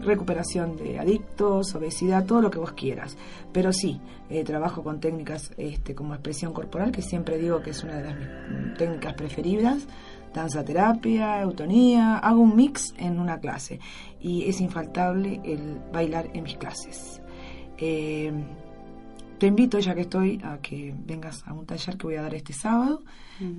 recuperación 0.00 0.76
de 0.76 0.98
adictos, 0.98 1.74
obesidad, 1.74 2.26
todo 2.26 2.42
lo 2.42 2.50
que 2.50 2.58
vos 2.58 2.72
quieras. 2.72 3.16
Pero 3.52 3.72
sí, 3.72 4.00
eh, 4.28 4.44
trabajo 4.44 4.82
con 4.82 5.00
técnicas 5.00 5.52
este, 5.56 5.94
como 5.94 6.12
expresión 6.12 6.52
corporal, 6.52 6.92
que 6.92 7.00
siempre 7.00 7.38
digo 7.38 7.62
que 7.62 7.70
es 7.70 7.82
una 7.82 7.96
de 7.96 8.04
las 8.04 8.76
técnicas 8.76 9.14
preferidas, 9.14 9.86
danza 10.34 10.62
terapia, 10.62 11.40
eutonía, 11.40 12.18
hago 12.18 12.42
un 12.42 12.54
mix 12.54 12.92
en 12.98 13.18
una 13.18 13.38
clase 13.38 13.80
y 14.20 14.48
es 14.48 14.60
infaltable 14.60 15.40
el 15.42 15.80
bailar 15.90 16.28
en 16.34 16.42
mis 16.42 16.56
clases. 16.58 17.22
Em, 17.78 18.44
te 19.44 19.48
invito, 19.48 19.78
ya 19.78 19.94
que 19.94 20.00
estoy, 20.00 20.40
a 20.42 20.56
que 20.56 20.94
vengas 21.04 21.46
a 21.46 21.52
un 21.52 21.66
taller 21.66 21.98
que 21.98 22.06
voy 22.06 22.14
a 22.14 22.22
dar 22.22 22.34
este 22.34 22.54
sábado. 22.54 23.02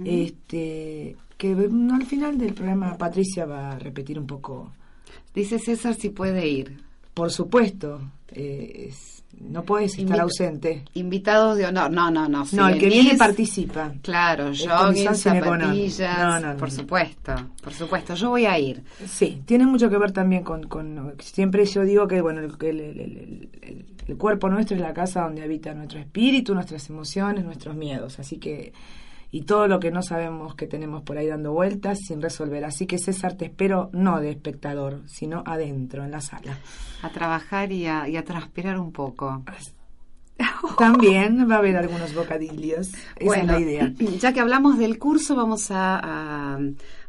este 0.03 1.15
Que 1.37 1.51
al 1.51 2.05
final 2.07 2.39
del 2.39 2.55
programa 2.55 2.97
Patricia 2.97 3.45
va 3.45 3.73
a 3.73 3.77
repetir 3.77 4.17
un 4.17 4.25
poco. 4.25 4.71
Dice 5.35 5.59
César 5.59 5.93
si 5.93 6.09
puede 6.09 6.47
ir. 6.47 6.81
Por 7.15 7.31
supuesto. 7.31 8.01
Eh, 8.27 8.93
no 9.39 9.63
puedes 9.63 9.97
estar 9.97 10.19
ausente. 10.19 10.83
Invitados 10.93 11.57
de 11.57 11.65
honor. 11.65 11.89
No, 11.89 12.11
no, 12.11 12.27
no. 12.29 12.45
no, 12.51 12.67
el 12.69 12.77
que 12.77 12.87
viene 12.87 13.15
participa. 13.15 13.93
Claro, 14.01 14.51
jogging, 14.51 15.15
zapatillas. 15.15 16.19
No, 16.19 16.39
no, 16.39 16.57
por 16.57 16.71
supuesto, 16.71 17.33
por 17.63 17.73
supuesto. 17.73 18.15
Yo 18.15 18.29
voy 18.29 18.45
a 18.45 18.59
ir. 18.59 18.83
Sí, 19.07 19.41
tiene 19.45 19.65
mucho 19.65 19.89
que 19.89 19.97
ver 19.97 20.11
también 20.11 20.43
con... 20.43 20.67
con 20.67 21.15
siempre 21.19 21.65
yo 21.65 21.83
digo 21.83 22.07
que, 22.07 22.21
bueno, 22.21 22.41
el, 22.41 22.55
el, 22.61 23.49
el 24.07 24.17
cuerpo 24.17 24.49
nuestro 24.49 24.75
es 24.75 24.81
la 24.81 24.93
casa 24.93 25.21
donde 25.21 25.43
habita 25.43 25.73
nuestro 25.73 25.99
espíritu, 25.99 26.53
nuestras 26.53 26.89
emociones, 26.89 27.43
nuestros 27.43 27.75
miedos. 27.75 28.19
Así 28.19 28.37
que 28.37 28.73
y 29.35 29.41
todo 29.41 29.67
lo 29.67 29.81
que 29.81 29.91
no 29.91 30.01
sabemos 30.01 30.55
que 30.55 30.65
tenemos 30.65 31.01
por 31.01 31.17
ahí 31.17 31.27
dando 31.27 31.51
vueltas 31.51 31.99
sin 32.07 32.21
resolver. 32.21 32.63
Así 32.63 32.87
que 32.87 32.97
César, 32.97 33.35
te 33.35 33.43
espero 33.43 33.89
no 33.91 34.21
de 34.21 34.29
espectador, 34.29 35.01
sino 35.07 35.43
adentro, 35.45 36.05
en 36.05 36.11
la 36.11 36.21
sala. 36.21 36.57
A 37.01 37.09
trabajar 37.09 37.73
y 37.73 37.85
a, 37.85 38.23
transpirar 38.23 38.79
un 38.79 38.93
poco. 38.93 39.43
También 40.77 41.49
va 41.51 41.55
a 41.55 41.57
haber 41.57 41.75
algunos 41.75 42.15
bocadillos. 42.15 42.93
Esa 43.17 43.35
es 43.35 43.45
la 43.45 43.59
idea. 43.59 43.91
Ya 44.21 44.31
que 44.31 44.39
hablamos 44.39 44.77
del 44.77 44.97
curso, 44.99 45.35
vamos 45.35 45.69
a, 45.69 46.57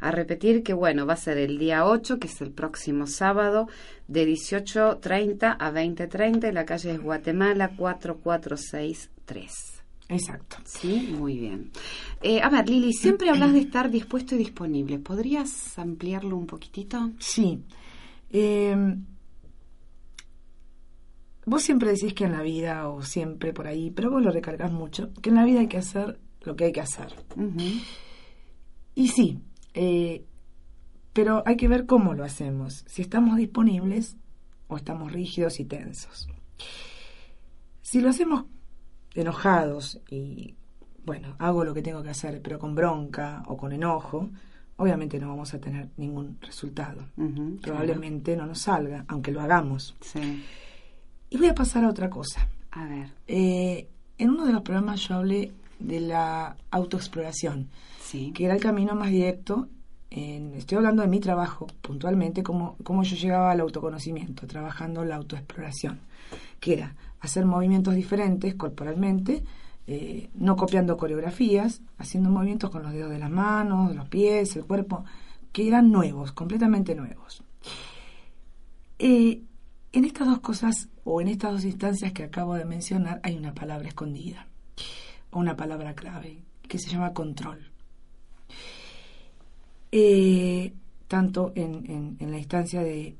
a, 0.01 0.11
repetir 0.11 0.65
que, 0.65 0.73
bueno, 0.73 1.07
va 1.07 1.13
a 1.13 1.19
ser 1.19 1.39
el 1.39 1.59
día 1.59 1.87
8, 1.87 2.19
que 2.19 2.27
es 2.27 2.41
el 2.41 2.51
próximo 2.51 3.07
sábado, 3.07 3.69
de 4.09 4.27
18.30 4.27 5.59
a 5.61 5.71
20.30, 5.71 6.49
en 6.49 6.55
la 6.55 6.65
calle 6.65 6.91
es 6.91 7.01
Guatemala 7.01 7.77
4463. 7.77 9.76
Exacto. 10.09 10.57
Sí, 10.65 11.15
muy 11.19 11.39
bien. 11.39 11.71
Eh, 12.23 12.41
a 12.41 12.49
ver, 12.49 12.69
Lili, 12.69 12.93
siempre 12.93 13.29
hablas 13.31 13.53
de 13.53 13.61
estar 13.61 13.91
dispuesto 13.91 14.35
y 14.35 14.39
disponible. 14.39 14.99
¿Podrías 14.99 15.79
ampliarlo 15.79 16.37
un 16.37 16.47
poquitito? 16.47 17.11
Sí. 17.19 17.65
Em, 18.31 19.05
vos 21.45 21.63
siempre 21.63 21.91
decís 21.91 22.15
que 22.15 22.25
en 22.25 22.33
la 22.33 22.43
vida, 22.43 22.89
o 22.89 23.03
siempre 23.03 23.53
por 23.53 23.67
ahí, 23.67 23.91
pero 23.91 24.11
vos 24.11 24.23
lo 24.23 24.31
recargas 24.31 24.73
mucho, 24.73 25.13
que 25.15 25.31
en 25.31 25.37
la 25.37 25.45
vida 25.45 25.61
hay 25.61 25.69
que 25.69 25.79
hacer 25.79 26.21
lo 26.43 26.55
que 26.55 26.67
hay 26.67 26.73
que 26.73 26.81
hacer. 26.81 27.13
Y 28.95 29.09
sí, 29.09 29.41
eh, 29.75 30.25
pero 31.13 31.43
hay 31.47 31.57
que 31.57 31.67
ver 31.67 31.87
cómo 31.87 32.15
lo 32.15 32.25
hacemos. 32.25 32.85
Si 32.87 33.03
estamos 33.03 33.37
disponibles 33.37 34.17
o 34.69 34.77
estamos 34.77 35.13
rígidos 35.13 35.59
y 35.59 35.65
tensos. 35.65 36.29
Si 37.83 38.01
lo 38.01 38.11
hacemos 38.11 38.45
enojados 39.17 40.01
y, 40.09 40.55
bueno, 41.05 41.35
hago 41.39 41.65
lo 41.65 41.75
que 41.75 41.83
tengo 41.83 42.03
que 42.03 42.11
hacer, 42.11 42.41
pero 42.43 42.59
con 42.59 42.75
bronca 42.75 43.43
o 43.47 43.57
con 43.57 43.73
enojo, 43.73 44.29
obviamente 44.77 45.19
no 45.19 45.29
vamos 45.29 45.55
a 45.55 45.61
tener 45.61 45.89
ningún 45.97 46.39
resultado. 46.41 47.07
Probablemente 47.63 48.37
no 48.37 48.47
nos 48.47 48.61
salga, 48.61 49.05
aunque 49.09 49.33
lo 49.33 49.41
hagamos. 49.41 49.95
Y 51.31 51.39
voy 51.39 51.49
a 51.49 51.55
pasar 51.55 51.85
a 51.85 51.89
otra 51.89 52.11
cosa. 52.11 52.49
A 52.71 52.87
ver. 52.87 53.09
Eh, 53.27 53.89
en 54.19 54.31
uno 54.31 54.47
de 54.47 54.53
los 54.53 54.63
programas 54.63 55.01
yo 55.01 55.17
hablé 55.17 55.53
de 55.79 56.01
la 56.01 56.57
autoexploración, 56.71 57.69
sí. 58.01 58.33
que 58.33 58.45
era 58.45 58.55
el 58.55 58.61
camino 58.61 58.95
más 58.95 59.11
directo. 59.11 59.69
Estoy 60.11 60.79
hablando 60.79 61.03
de 61.03 61.09
mi 61.09 61.21
trabajo 61.21 61.67
puntualmente, 61.83 62.43
cómo, 62.43 62.77
cómo 62.83 63.03
yo 63.03 63.17
llegaba 63.17 63.51
al 63.51 63.61
autoconocimiento, 63.61 64.47
trabajando 64.47 65.05
la 65.05 65.17
autoexploración, 65.17 66.01
que 66.61 66.75
era 66.75 66.95
hacer 67.21 67.45
movimientos 67.45 67.95
diferentes 67.95 68.55
corporalmente, 68.55 69.43
eh, 69.87 70.31
no 70.35 70.57
copiando 70.57 70.97
coreografías, 70.97 71.83
haciendo 71.99 72.31
movimientos 72.31 72.71
con 72.71 72.83
los 72.83 72.93
dedos 72.93 73.11
de 73.11 73.19
las 73.19 73.31
manos, 73.31 73.95
los 73.95 74.09
pies, 74.09 74.57
el 74.57 74.65
cuerpo, 74.65 75.05
que 75.53 75.69
eran 75.69 75.91
nuevos, 75.91 76.33
completamente 76.33 76.95
nuevos. 76.95 77.43
En 78.99 80.05
estas 80.05 80.29
dos 80.29 80.41
cosas, 80.41 80.89
o 81.05 81.21
en 81.21 81.29
estas 81.29 81.53
dos 81.53 81.65
instancias 81.65 82.13
que 82.13 82.25
acabo 82.25 82.55
de 82.55 82.65
mencionar, 82.65 83.21
hay 83.23 83.37
una 83.37 83.55
palabra 83.55 83.89
escondida, 83.89 84.47
o 85.31 85.39
una 85.39 85.57
palabra 85.57 85.95
clave, 85.95 86.43
que 86.69 86.79
se 86.79 86.91
llama 86.91 87.13
control. 87.13 87.71
Eh, 89.93 90.73
tanto 91.09 91.53
en 91.55 92.17
la 92.21 92.39
instancia 92.39 92.83
de 92.83 93.17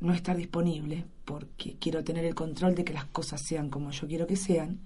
no 0.00 0.14
estar 0.14 0.36
disponible, 0.36 1.04
porque 1.24 1.76
quiero 1.78 2.02
tener 2.02 2.24
el 2.24 2.34
control 2.34 2.74
de 2.74 2.84
que 2.84 2.92
las 2.92 3.04
cosas 3.06 3.40
sean 3.40 3.68
como 3.68 3.90
yo 3.90 4.08
quiero 4.08 4.26
que 4.26 4.36
sean. 4.36 4.80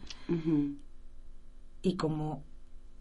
Y 1.83 1.97
como 1.97 2.43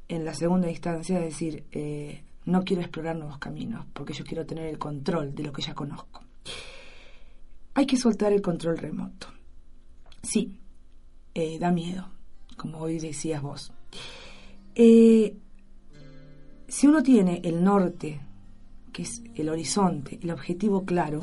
en 0.07 0.25
la 0.25 0.33
segunda 0.33 0.69
instancia 0.69 1.19
decir, 1.19 1.65
eh, 1.71 2.23
no 2.45 2.63
quiero 2.63 2.81
explorar 2.81 3.15
nuevos 3.15 3.39
caminos, 3.39 3.85
porque 3.93 4.13
yo 4.13 4.23
quiero 4.23 4.45
tener 4.45 4.67
el 4.67 4.77
control 4.77 5.33
de 5.33 5.43
lo 5.43 5.51
que 5.51 5.61
ya 5.61 5.73
conozco. 5.73 6.21
Hay 7.73 7.85
que 7.85 7.97
soltar 7.97 8.31
el 8.31 8.41
control 8.41 8.77
remoto. 8.77 9.27
Sí, 10.21 10.59
eh, 11.33 11.57
da 11.57 11.71
miedo, 11.71 12.07
como 12.55 12.77
hoy 12.77 12.99
decías 12.99 13.41
vos. 13.41 13.73
Eh, 14.75 15.35
si 16.73 16.87
uno 16.87 17.03
tiene 17.03 17.39
el 17.43 17.63
norte, 17.63 18.19
que 18.91 19.03
es 19.03 19.21
el 19.35 19.49
horizonte, 19.49 20.17
el 20.23 20.31
objetivo 20.31 20.85
claro, 20.85 21.19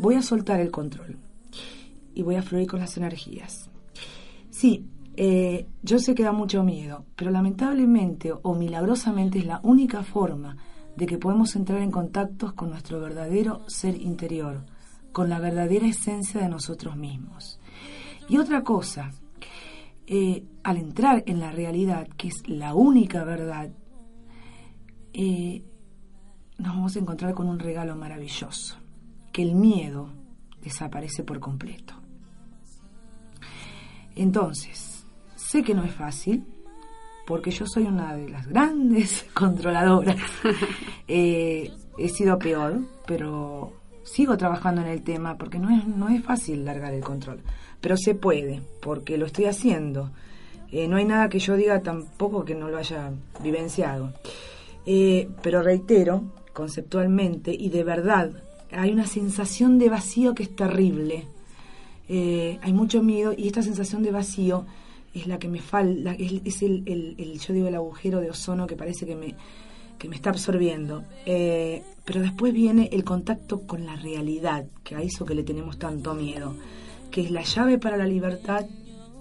voy 0.00 0.16
a 0.16 0.22
soltar 0.22 0.58
el 0.58 0.72
control 0.72 1.16
y 2.12 2.22
voy 2.22 2.34
a 2.34 2.42
fluir 2.42 2.66
con 2.66 2.80
las 2.80 2.96
energías. 2.96 3.70
Sí, 4.50 4.84
eh, 5.14 5.68
yo 5.84 6.00
sé 6.00 6.16
que 6.16 6.24
da 6.24 6.32
mucho 6.32 6.64
miedo, 6.64 7.04
pero 7.14 7.30
lamentablemente 7.30 8.32
o 8.42 8.56
milagrosamente 8.56 9.38
es 9.38 9.46
la 9.46 9.60
única 9.62 10.02
forma 10.02 10.56
de 10.96 11.06
que 11.06 11.18
podemos 11.18 11.54
entrar 11.54 11.80
en 11.80 11.92
contacto 11.92 12.56
con 12.56 12.70
nuestro 12.70 13.00
verdadero 13.00 13.62
ser 13.68 13.94
interior, 14.02 14.64
con 15.12 15.28
la 15.28 15.38
verdadera 15.38 15.86
esencia 15.86 16.40
de 16.40 16.48
nosotros 16.48 16.96
mismos. 16.96 17.60
Y 18.28 18.38
otra 18.38 18.64
cosa, 18.64 19.12
eh, 20.06 20.44
al 20.62 20.76
entrar 20.76 21.24
en 21.26 21.40
la 21.40 21.50
realidad, 21.50 22.08
que 22.16 22.28
es 22.28 22.48
la 22.48 22.74
única 22.74 23.24
verdad, 23.24 23.70
eh, 25.12 25.64
nos 26.58 26.74
vamos 26.74 26.96
a 26.96 26.98
encontrar 26.98 27.34
con 27.34 27.48
un 27.48 27.58
regalo 27.58 27.96
maravilloso, 27.96 28.76
que 29.32 29.42
el 29.42 29.54
miedo 29.54 30.10
desaparece 30.62 31.24
por 31.24 31.40
completo. 31.40 31.94
Entonces, 34.14 35.04
sé 35.34 35.62
que 35.62 35.74
no 35.74 35.84
es 35.84 35.92
fácil, 35.92 36.44
porque 37.26 37.50
yo 37.50 37.66
soy 37.66 37.84
una 37.84 38.14
de 38.16 38.28
las 38.28 38.46
grandes 38.46 39.26
controladoras. 39.34 40.20
Eh, 41.08 41.70
he 41.98 42.08
sido 42.08 42.36
peor, 42.36 42.80
pero 43.06 43.72
sigo 44.06 44.36
trabajando 44.36 44.80
en 44.80 44.88
el 44.88 45.02
tema 45.02 45.36
porque 45.36 45.58
no 45.58 45.68
es, 45.70 45.86
no 45.86 46.08
es 46.08 46.22
fácil 46.22 46.64
largar 46.64 46.94
el 46.94 47.02
control. 47.02 47.40
Pero 47.80 47.96
se 47.96 48.14
puede, 48.14 48.62
porque 48.80 49.18
lo 49.18 49.26
estoy 49.26 49.46
haciendo. 49.46 50.10
Eh, 50.72 50.88
no 50.88 50.96
hay 50.96 51.04
nada 51.04 51.28
que 51.28 51.38
yo 51.38 51.56
diga 51.56 51.82
tampoco 51.82 52.44
que 52.44 52.54
no 52.54 52.68
lo 52.68 52.78
haya 52.78 53.10
vivenciado. 53.42 54.12
Eh, 54.86 55.28
pero 55.42 55.62
reitero, 55.62 56.22
conceptualmente 56.52 57.52
y 57.52 57.68
de 57.68 57.84
verdad, 57.84 58.30
hay 58.70 58.92
una 58.92 59.06
sensación 59.06 59.78
de 59.78 59.90
vacío 59.90 60.34
que 60.34 60.44
es 60.44 60.54
terrible. 60.54 61.26
hay 62.08 62.72
mucho 62.72 63.02
miedo 63.02 63.34
y 63.36 63.48
esta 63.48 63.62
sensación 63.62 64.02
de 64.02 64.12
vacío 64.12 64.64
es 65.12 65.26
la 65.26 65.38
que 65.38 65.48
me 65.48 65.60
falta, 65.60 66.12
es, 66.12 66.62
el, 66.62 67.38
yo 67.38 67.52
digo, 67.52 67.68
el 67.68 67.74
agujero 67.74 68.20
de 68.20 68.30
ozono 68.30 68.66
que 68.66 68.76
parece 68.76 69.06
que 69.06 69.16
me, 69.16 69.34
que 69.98 70.08
me 70.08 70.16
está 70.16 70.30
absorbiendo. 70.30 71.04
Eh, 71.24 71.82
pero 72.04 72.20
después 72.20 72.52
viene 72.52 72.88
el 72.92 73.04
contacto 73.04 73.62
con 73.66 73.84
la 73.86 73.96
realidad, 73.96 74.66
que 74.84 74.94
a 74.94 75.02
eso 75.02 75.24
que 75.24 75.34
le 75.34 75.42
tenemos 75.42 75.78
tanto 75.78 76.14
miedo, 76.14 76.54
que 77.10 77.22
es 77.22 77.30
la 77.30 77.42
llave 77.42 77.78
para 77.78 77.96
la 77.96 78.06
libertad 78.06 78.66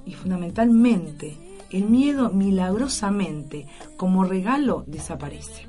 y 0.05 0.13
fundamentalmente 0.13 1.37
el 1.71 1.85
miedo 1.85 2.29
milagrosamente 2.29 3.67
como 3.97 4.23
regalo 4.23 4.83
desaparece. 4.87 5.67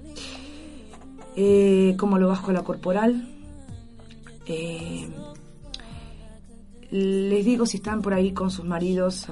Eh, 1.37 1.97
como 1.99 2.19
lo 2.19 2.29
bajo 2.29 2.51
a 2.51 2.55
la 2.55 2.63
corporal, 2.63 3.29
eh, 4.47 5.09
les 6.91 7.45
digo 7.45 7.67
si 7.67 7.79
están 7.79 8.03
por 8.03 8.15
ahí 8.15 8.33
con 8.33 8.51
sus 8.51 8.65
maridos, 8.65 9.27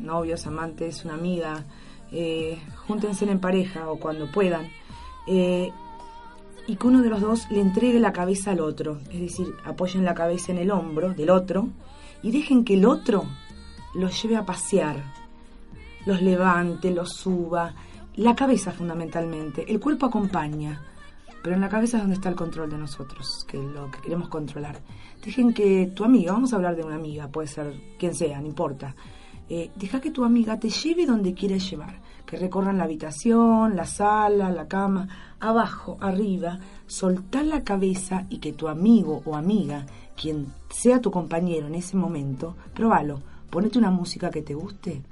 novios, 0.00 0.46
amantes, 0.46 1.04
una 1.04 1.14
amiga, 1.14 1.66
eh, 2.10 2.58
júntense 2.86 3.30
en 3.30 3.38
pareja 3.38 3.90
o 3.90 3.98
cuando 3.98 4.30
puedan, 4.30 4.68
eh, 5.26 5.70
y 6.66 6.76
que 6.76 6.86
uno 6.86 7.02
de 7.02 7.10
los 7.10 7.20
dos 7.20 7.50
le 7.50 7.60
entregue 7.60 8.00
la 8.00 8.12
cabeza 8.12 8.50
al 8.50 8.60
otro, 8.60 8.98
es 9.10 9.20
decir, 9.20 9.46
apoyen 9.64 10.04
la 10.04 10.14
cabeza 10.14 10.52
en 10.52 10.58
el 10.58 10.70
hombro 10.70 11.14
del 11.14 11.30
otro 11.30 11.68
y 12.22 12.32
dejen 12.32 12.64
que 12.64 12.74
el 12.74 12.84
otro 12.84 13.24
los 13.94 14.20
lleve 14.22 14.36
a 14.36 14.44
pasear, 14.44 14.96
los 16.04 16.20
levante, 16.22 16.90
los 16.90 17.12
suba, 17.12 17.74
la 18.16 18.34
cabeza 18.34 18.72
fundamentalmente, 18.72 19.64
el 19.70 19.78
cuerpo 19.78 20.06
acompaña, 20.06 20.82
pero 21.42 21.54
en 21.54 21.60
la 21.60 21.68
cabeza 21.68 21.98
es 21.98 22.02
donde 22.02 22.16
está 22.16 22.28
el 22.28 22.34
control 22.34 22.70
de 22.70 22.78
nosotros, 22.78 23.44
que 23.46 23.56
es 23.56 23.64
lo 23.64 23.88
que 23.90 24.00
queremos 24.00 24.28
controlar. 24.28 24.80
Dejen 25.24 25.54
que 25.54 25.92
tu 25.94 26.04
amiga, 26.04 26.32
vamos 26.32 26.52
a 26.52 26.56
hablar 26.56 26.74
de 26.74 26.82
una 26.82 26.96
amiga, 26.96 27.28
puede 27.28 27.46
ser 27.46 27.72
quien 27.98 28.14
sea, 28.14 28.40
no 28.40 28.46
importa. 28.48 28.94
Eh, 29.48 29.70
deja 29.76 30.00
que 30.00 30.10
tu 30.10 30.24
amiga 30.24 30.58
te 30.58 30.70
lleve 30.70 31.06
donde 31.06 31.34
quieres 31.34 31.70
llevar, 31.70 32.00
que 32.26 32.36
recorran 32.36 32.78
la 32.78 32.84
habitación, 32.84 33.76
la 33.76 33.86
sala, 33.86 34.50
la 34.50 34.66
cama, 34.66 35.08
abajo, 35.40 35.96
arriba, 36.00 36.58
soltar 36.86 37.44
la 37.44 37.62
cabeza 37.62 38.26
y 38.28 38.38
que 38.38 38.52
tu 38.52 38.68
amigo 38.68 39.22
o 39.24 39.36
amiga, 39.36 39.86
quien 40.20 40.52
sea 40.68 41.00
tu 41.00 41.10
compañero 41.10 41.66
en 41.68 41.76
ese 41.76 41.96
momento, 41.96 42.56
probalo, 42.74 43.20
ponete 43.48 43.78
una 43.78 43.90
música 43.90 44.30
que 44.30 44.42
te 44.42 44.54
guste, 44.54 45.02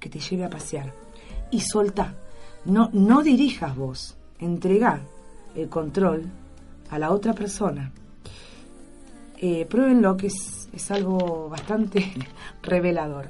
que 0.00 0.08
te 0.08 0.18
lleve 0.18 0.44
a 0.44 0.50
pasear 0.50 0.92
y 1.50 1.60
solta. 1.60 2.14
No, 2.64 2.90
no 2.92 3.22
dirijas 3.22 3.76
vos, 3.76 4.16
entrega 4.38 5.00
el 5.54 5.68
control 5.68 6.24
a 6.90 6.98
la 6.98 7.12
otra 7.12 7.32
persona 7.34 7.92
eh, 9.46 9.66
pruébenlo, 9.66 10.16
que 10.16 10.28
es, 10.28 10.70
es 10.72 10.90
algo 10.90 11.48
bastante 11.50 12.12
revelador. 12.62 13.28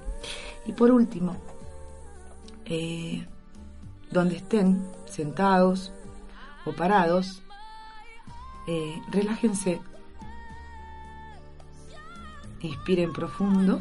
Y 0.65 0.73
por 0.73 0.93
último, 0.93 1.37
eh, 2.67 3.27
donde 4.15 4.37
estén, 4.37 4.81
sentados 5.07 5.93
o 6.65 6.73
parados, 6.73 7.43
eh, 8.69 9.03
relájense, 9.11 9.81
inspiren 12.61 13.13
profundo 13.13 13.81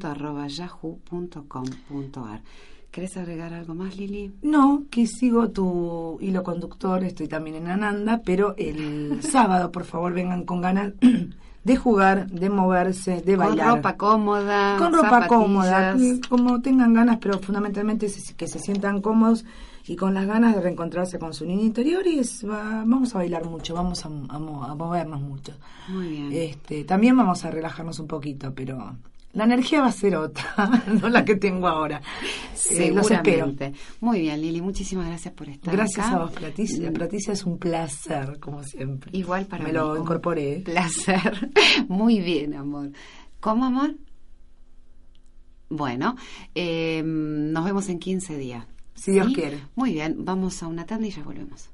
arroba 0.05 0.47
yahoo.com.ar 0.47 2.43
¿Querés 2.91 3.17
agregar 3.17 3.55
algo 3.55 3.75
más, 3.75 3.97
Lili? 3.97 4.33
No, 4.43 4.85
que 4.91 5.07
sigo 5.07 5.51
tu 5.51 6.19
hilo 6.21 6.43
conductor, 6.43 7.05
estoy 7.05 7.29
también 7.29 7.57
en 7.57 7.69
Ananda, 7.69 8.21
pero 8.25 8.55
el 8.59 9.23
sábado, 9.23 9.71
por 9.71 9.85
favor, 9.85 10.13
vengan 10.13 10.45
con 10.45 10.61
ganas 10.61 10.93
de 11.65 11.77
jugar, 11.77 12.29
de 12.29 12.51
moverse, 12.51 13.23
de 13.23 13.37
bailar. 13.37 13.69
Con 13.69 13.77
ropa 13.77 13.97
cómoda. 13.97 14.77
Con 14.77 14.93
ropa 14.93 15.27
cómoda, 15.29 15.97
como 16.29 16.61
tengan 16.63 16.93
ganas, 16.93 17.19
pero 17.21 17.39
fundamentalmente 17.39 18.09
que 18.37 18.49
se 18.49 18.59
sientan 18.59 19.01
cómodos 19.01 19.45
y 19.87 19.95
con 19.95 20.15
las 20.15 20.27
ganas 20.27 20.55
de 20.57 20.61
reencontrarse 20.61 21.19
con 21.19 21.33
su 21.33 21.45
niño 21.47 21.63
interior 21.63 22.07
y 22.07 22.19
es, 22.19 22.45
vamos 22.45 23.15
a 23.15 23.19
bailar 23.19 23.45
mucho, 23.45 23.75
vamos 23.75 24.05
a, 24.05 24.09
a, 24.09 24.39
movernos 24.75 25.21
mucho. 25.21 25.53
Muy 25.89 26.09
bien. 26.09 26.33
Este, 26.33 26.85
también 26.85 27.17
vamos 27.17 27.45
a 27.45 27.51
relajarnos 27.51 27.99
un 28.01 28.07
poquito, 28.09 28.53
pero 28.55 28.97
la 29.33 29.45
energía 29.45 29.81
va 29.81 29.87
a 29.87 29.93
ser 29.93 30.17
otra, 30.17 30.83
no 31.01 31.09
la 31.09 31.25
que 31.25 31.37
tengo 31.37 31.69
ahora. 31.69 31.99
Eh, 31.99 32.57
Seguramente. 32.57 33.73
Muy 34.01 34.21
bien, 34.21 34.41
Lili, 34.41 34.61
muchísimas 34.61 35.07
gracias 35.07 35.35
por 35.35 35.49
estar 35.49 35.75
Gracias 35.75 36.07
a 36.07 36.19
vos, 36.19 36.33
Patricia. 36.33 36.93
Patricia 36.93 37.33
es 37.33 37.45
un 37.45 37.59
placer, 37.59 38.39
como 38.41 38.63
siempre. 38.65 39.11
Igual 39.17 39.47
para 39.47 39.65
Me 39.65 39.73
lo 39.73 39.97
incorporé. 39.97 40.63
Placer. 40.65 41.51
Muy 41.89 42.21
bien, 42.21 42.55
amor. 42.55 42.91
¿Cómo, 43.39 43.65
amor? 43.65 43.95
Bueno, 45.69 46.17
eh, 46.55 47.03
nos 47.05 47.65
vemos 47.65 47.89
en 47.89 48.01
15 48.01 48.37
días. 48.37 48.67
Si 48.95 49.13
Dios 49.13 49.29
quiere. 49.33 49.61
Muy 49.77 49.93
bien, 49.93 50.25
vamos 50.25 50.63
a 50.63 50.67
una 50.67 50.85
tanda 50.85 51.07
y 51.07 51.11
ya 51.11 51.23
volvemos. 51.23 51.71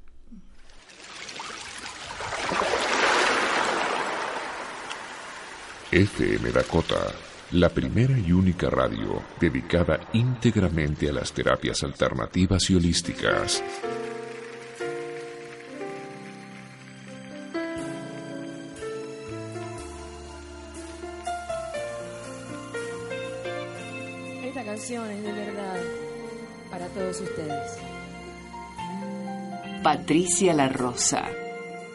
FM 5.91 6.51
Dakota, 6.51 7.15
la 7.53 7.69
primera 7.69 8.19
y 8.19 8.33
única 8.33 8.69
radio 8.69 9.23
dedicada 9.39 10.01
íntegramente 10.13 11.09
a 11.09 11.13
las 11.13 11.33
terapias 11.33 11.83
alternativas 11.85 12.69
y 12.71 12.75
holísticas. 12.75 13.63
Esta 24.43 24.65
canción 24.65 25.09
es 25.11 25.23
de 25.23 25.33
verdad 25.33 25.81
para 26.71 26.89
todos 26.89 27.21
ustedes. 27.21 27.79
Patricia 29.85 30.53
La 30.53 30.69
Rosa, 30.69 31.29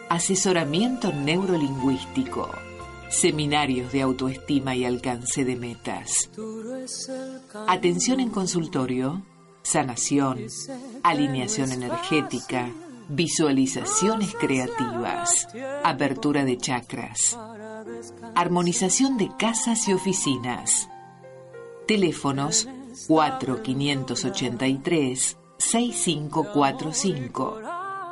asesoramiento 0.07 1.11
neurolingüístico 1.11 2.70
Seminarios 3.11 3.91
de 3.91 4.01
autoestima 4.01 4.75
y 4.75 4.85
alcance 4.85 5.45
de 5.45 5.57
metas. 5.57 6.31
Atención 7.67 8.21
en 8.21 8.29
consultorio, 8.29 9.21
sanación, 9.61 10.47
alineación 11.03 11.73
energética, 11.73 12.71
visualizaciones 13.09 14.33
creativas, 14.33 15.49
apertura 15.83 16.45
de 16.45 16.57
chakras, 16.57 17.37
armonización 18.33 19.17
de 19.17 19.29
casas 19.37 19.89
y 19.89 19.93
oficinas. 19.93 20.89
Teléfonos 21.85 22.69
4583 23.07 25.37
6545 25.57 27.59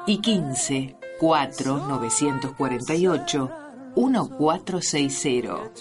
y 0.08 0.18
15 0.20 0.98
4948 1.20 3.69
1460. 4.00 5.72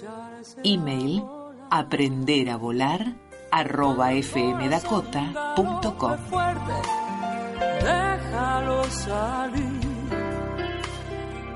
Email 0.64 1.22
aprender 1.70 2.50
a 2.50 2.56
volar 2.56 3.14
arroba 3.50 4.10
fmdakota.com. 4.10 6.18
Déjalo 7.80 8.84
salir. 8.84 9.80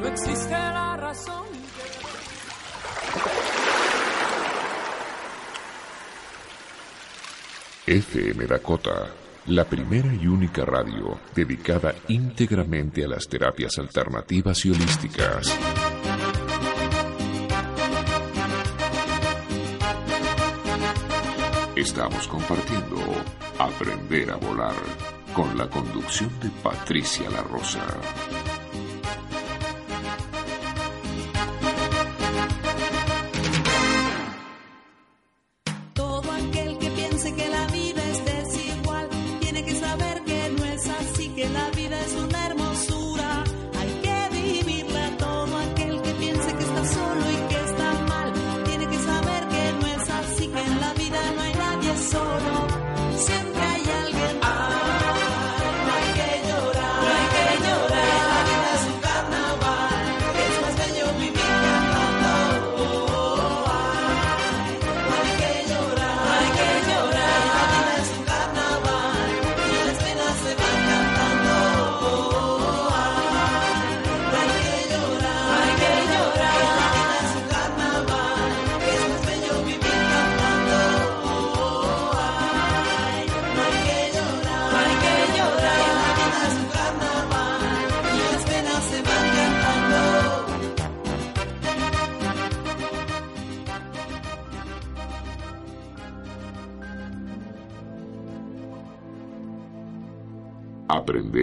No 0.00 0.06
existe 0.06 0.50
la 0.50 0.96
razón. 0.96 1.42
FM 7.86 8.46
Dakota, 8.46 9.10
la 9.46 9.64
primera 9.64 10.14
y 10.14 10.26
única 10.28 10.64
radio 10.64 11.18
dedicada 11.34 11.94
íntegramente 12.08 13.04
a 13.04 13.08
las 13.08 13.28
terapias 13.28 13.76
alternativas 13.78 14.64
y 14.64 14.70
holísticas. 14.70 15.52
Estamos 21.82 22.28
compartiendo 22.28 22.96
Aprender 23.58 24.30
a 24.30 24.36
Volar 24.36 24.76
con 25.34 25.58
la 25.58 25.68
conducción 25.68 26.30
de 26.38 26.48
Patricia 26.62 27.28
La 27.28 27.42
Rosa. 27.42 27.84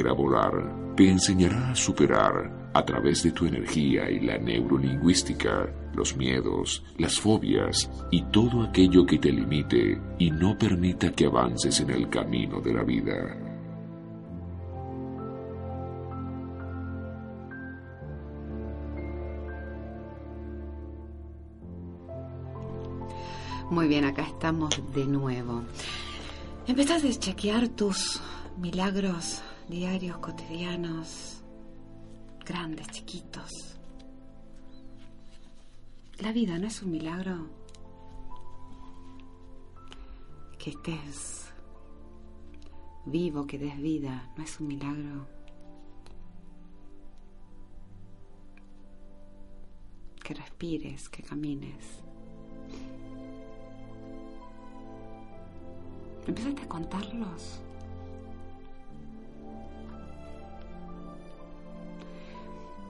A 0.07 0.13
volar 0.13 0.93
te 0.95 1.09
enseñará 1.09 1.71
a 1.71 1.75
superar 1.75 2.69
a 2.73 2.85
través 2.85 3.23
de 3.23 3.31
tu 3.31 3.45
energía 3.45 4.09
y 4.09 4.19
la 4.21 4.37
neurolingüística 4.37 5.69
los 5.93 6.15
miedos, 6.15 6.83
las 6.97 7.19
fobias 7.19 7.89
y 8.11 8.21
todo 8.31 8.63
aquello 8.63 9.05
que 9.05 9.17
te 9.17 9.31
limite 9.31 9.99
y 10.17 10.31
no 10.31 10.57
permita 10.57 11.11
que 11.11 11.25
avances 11.25 11.79
en 11.81 11.89
el 11.89 12.09
camino 12.09 12.61
de 12.61 12.73
la 12.73 12.83
vida. 12.83 13.37
Muy 23.69 23.87
bien, 23.87 24.05
acá 24.05 24.23
estamos 24.23 24.81
de 24.95 25.05
nuevo. 25.05 25.63
Empezás 26.65 27.03
a 27.03 27.09
chequear 27.11 27.67
tus 27.67 28.19
milagros 28.57 29.41
diarios, 29.70 30.17
cotidianos, 30.17 31.43
grandes, 32.43 32.88
chiquitos. 32.88 33.80
La 36.17 36.32
vida 36.32 36.57
no 36.57 36.67
es 36.67 36.82
un 36.82 36.91
milagro. 36.91 37.47
Que 40.57 40.72
estés 40.72 41.53
vivo, 43.05 43.45
que 43.45 43.57
des 43.57 43.78
vida, 43.78 44.30
no 44.36 44.43
es 44.43 44.59
un 44.59 44.67
milagro. 44.67 45.28
Que 50.24 50.34
respires, 50.34 51.07
que 51.09 51.24
camines. 51.24 52.03
¿Empezaste 56.28 56.63
a 56.63 56.67
contarlos? 56.67 57.61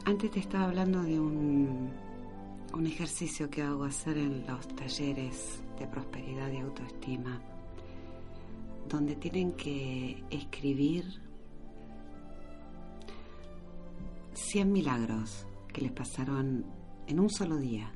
Antes 0.10 0.32
te 0.32 0.40
estaba 0.40 0.66
hablando 0.66 1.04
de 1.04 1.20
un, 1.20 1.92
un 2.74 2.88
ejercicio 2.88 3.48
que 3.48 3.62
hago 3.62 3.84
hacer 3.84 4.18
en 4.18 4.44
los 4.48 4.68
talleres 4.70 5.62
de 5.78 5.86
prosperidad 5.86 6.52
y 6.52 6.58
autoestima, 6.58 7.40
donde 8.88 9.16
tienen 9.18 9.52
que 9.52 10.24
escribir 10.32 11.06
100 14.34 14.72
milagros 14.72 15.46
que 15.72 15.82
les 15.82 15.92
pasaron 15.92 16.66
en 17.06 17.20
un 17.20 17.30
solo 17.30 17.58
día. 17.58 17.94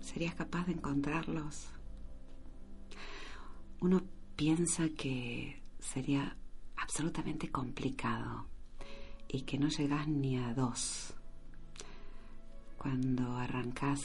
¿Serías 0.00 0.34
capaz 0.34 0.66
de 0.66 0.72
encontrarlos? 0.72 1.68
Uno 3.82 4.02
piensa 4.34 4.88
que 4.88 5.62
sería 5.78 6.36
absolutamente 6.74 7.52
complicado 7.52 8.49
y 9.32 9.42
que 9.42 9.58
no 9.58 9.68
llegas 9.68 10.08
ni 10.08 10.38
a 10.38 10.52
dos. 10.54 11.14
Cuando 12.78 13.36
arrancas 13.36 14.02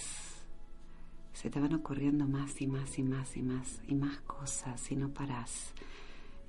se 1.33 1.49
te 1.49 1.59
van 1.59 1.73
ocurriendo 1.73 2.27
más 2.27 2.61
y 2.61 2.67
más 2.67 2.97
y 2.99 3.03
más 3.03 3.35
y 3.35 3.41
más 3.41 3.81
y 3.87 3.95
más 3.95 4.19
cosas 4.21 4.91
y 4.91 4.95
no 4.95 5.09
paras. 5.09 5.73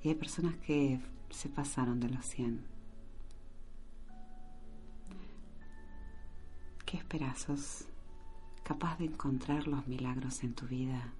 Y 0.03 0.09
hay 0.09 0.15
personas 0.15 0.55
que 0.57 0.99
se 1.29 1.49
pasaron 1.49 1.99
de 1.99 2.09
los 2.09 2.25
100. 2.25 2.65
¿Qué 6.85 6.97
esperazos? 6.97 7.85
¿Capaz 8.63 8.97
de 8.99 9.05
encontrar 9.05 9.67
los 9.67 9.87
milagros 9.87 10.43
en 10.43 10.53
tu 10.53 10.67
vida? 10.67 11.13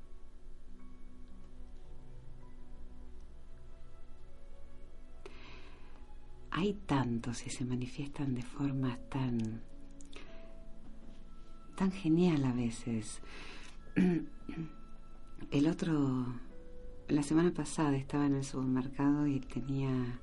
Hay 6.58 6.74
tantos 6.74 7.46
y 7.46 7.52
se 7.52 7.66
manifiestan 7.66 8.34
de 8.34 8.42
formas 8.42 8.98
tan 9.10 9.62
tan 11.76 11.92
genial 11.92 12.44
a 12.46 12.52
veces. 12.52 13.22
El 15.52 15.68
otro, 15.68 16.26
la 17.10 17.22
semana 17.22 17.54
pasada 17.54 17.96
estaba 17.96 18.26
en 18.26 18.34
el 18.34 18.44
supermercado 18.44 19.28
y 19.28 19.40
tenía 19.40 20.20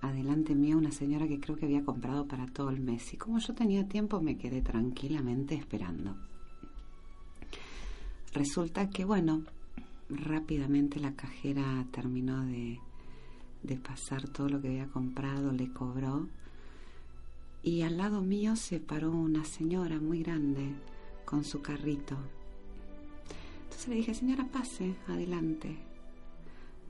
adelante 0.00 0.56
mío 0.56 0.76
una 0.78 0.90
señora 0.90 1.28
que 1.28 1.38
creo 1.38 1.56
que 1.56 1.66
había 1.66 1.84
comprado 1.84 2.26
para 2.26 2.46
todo 2.48 2.70
el 2.70 2.80
mes 2.80 3.14
y 3.14 3.16
como 3.16 3.38
yo 3.38 3.54
tenía 3.54 3.86
tiempo 3.86 4.20
me 4.20 4.36
quedé 4.36 4.62
tranquilamente 4.62 5.54
esperando. 5.54 6.16
Resulta 8.32 8.90
que, 8.90 9.04
bueno, 9.04 9.44
rápidamente 10.10 10.98
la 10.98 11.14
cajera 11.14 11.86
terminó 11.92 12.44
de, 12.44 12.80
de 13.66 13.76
pasar 13.76 14.28
todo 14.28 14.48
lo 14.48 14.60
que 14.60 14.68
había 14.68 14.86
comprado, 14.86 15.52
le 15.52 15.72
cobró 15.72 16.28
y 17.62 17.82
al 17.82 17.96
lado 17.96 18.22
mío 18.22 18.54
se 18.54 18.78
paró 18.78 19.10
una 19.10 19.44
señora 19.44 19.98
muy 19.98 20.22
grande 20.22 20.72
con 21.24 21.42
su 21.42 21.60
carrito. 21.60 22.16
Entonces 23.64 23.88
le 23.88 23.96
dije, 23.96 24.14
señora, 24.14 24.46
pase, 24.46 24.94
adelante. 25.08 25.76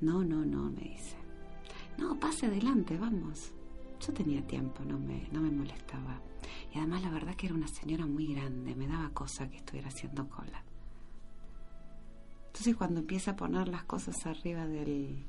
No, 0.02 0.22
no, 0.22 0.44
no, 0.44 0.70
me 0.70 0.82
dice. 0.82 1.16
No, 1.96 2.20
pase 2.20 2.46
adelante, 2.46 2.98
vamos. 2.98 3.52
Yo 4.06 4.12
tenía 4.12 4.46
tiempo, 4.46 4.84
no 4.84 4.98
me, 4.98 5.26
no 5.32 5.40
me 5.40 5.50
molestaba. 5.50 6.20
Y 6.74 6.78
además 6.78 7.02
la 7.02 7.10
verdad 7.10 7.34
que 7.36 7.46
era 7.46 7.54
una 7.54 7.68
señora 7.68 8.04
muy 8.04 8.34
grande, 8.34 8.74
me 8.74 8.86
daba 8.86 9.08
cosa 9.14 9.48
que 9.48 9.56
estuviera 9.56 9.88
haciendo 9.88 10.28
cola. 10.28 10.62
Entonces 12.48 12.76
cuando 12.76 13.00
empieza 13.00 13.30
a 13.30 13.36
poner 13.36 13.68
las 13.68 13.84
cosas 13.84 14.26
arriba 14.26 14.66
del, 14.66 15.24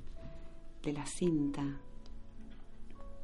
de 0.83 0.93
la 0.93 1.05
cinta, 1.05 1.79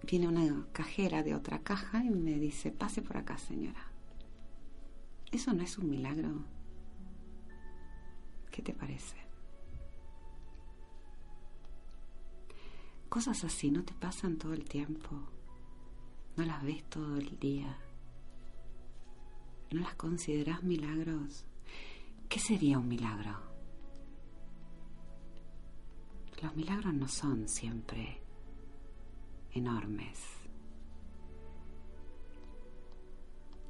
viene 0.06 0.28
una 0.28 0.68
cajera 0.72 1.24
de 1.24 1.36
otra 1.36 1.60
caja 1.60 2.04
y 2.04 2.10
me 2.10 2.40
dice, 2.40 2.72
pase 2.72 3.02
por 3.02 3.18
acá 3.18 3.38
señora. 3.38 3.88
¿Eso 5.32 5.54
no 5.54 5.64
es 5.64 5.78
un 5.78 5.90
milagro? 5.90 6.44
¿Qué 8.52 8.62
te 8.62 8.74
parece? 8.74 9.18
Cosas 13.10 13.44
así 13.44 13.72
no 13.72 13.84
te 13.84 13.94
pasan 13.94 14.38
todo 14.38 14.54
el 14.54 14.66
tiempo, 14.66 15.10
no 16.36 16.46
las 16.46 16.64
ves 16.64 16.84
todo 16.90 17.18
el 17.18 17.40
día, 17.40 17.78
no 19.72 19.82
las 19.82 19.96
consideras 19.96 20.64
milagros. 20.64 21.46
¿Qué 22.28 22.40
sería 22.40 22.80
un 22.80 22.88
milagro? 22.88 23.53
Los 26.44 26.58
milagros 26.58 26.94
no 26.94 27.08
son 27.08 27.48
siempre 27.48 28.20
enormes, 29.54 30.20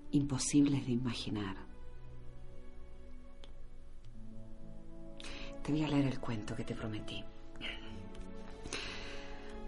imposibles 0.09 0.84
de 0.88 0.93
imaginar. 0.93 1.55
Te 5.61 5.71
voy 5.71 5.84
a 5.84 5.88
leer 5.88 6.07
el 6.07 6.19
cuento 6.19 6.55
que 6.55 6.63
te 6.63 6.74
prometí. 6.74 7.24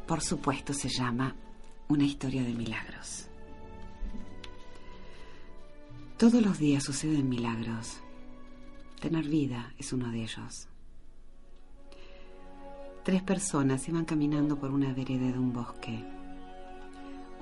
Por 0.08 0.22
supuesto 0.22 0.74
se 0.74 0.90
llama 0.90 1.36
Una 1.90 2.06
historia 2.06 2.42
de 2.42 2.54
milagros. 2.54 3.30
Todos 6.18 6.42
los 6.42 6.58
días 6.58 6.84
suceden 6.84 7.30
milagros. 7.30 8.00
Tener 9.00 9.26
vida 9.26 9.76
es 9.78 9.94
uno 9.94 10.10
de 10.10 10.24
ellos. 10.24 10.70
Tres 13.06 13.22
personas 13.22 13.88
iban 13.88 14.04
caminando 14.04 14.56
por 14.56 14.72
una 14.72 14.92
vereda 14.92 15.32
de 15.32 15.38
un 15.38 15.54
bosque. 15.54 16.04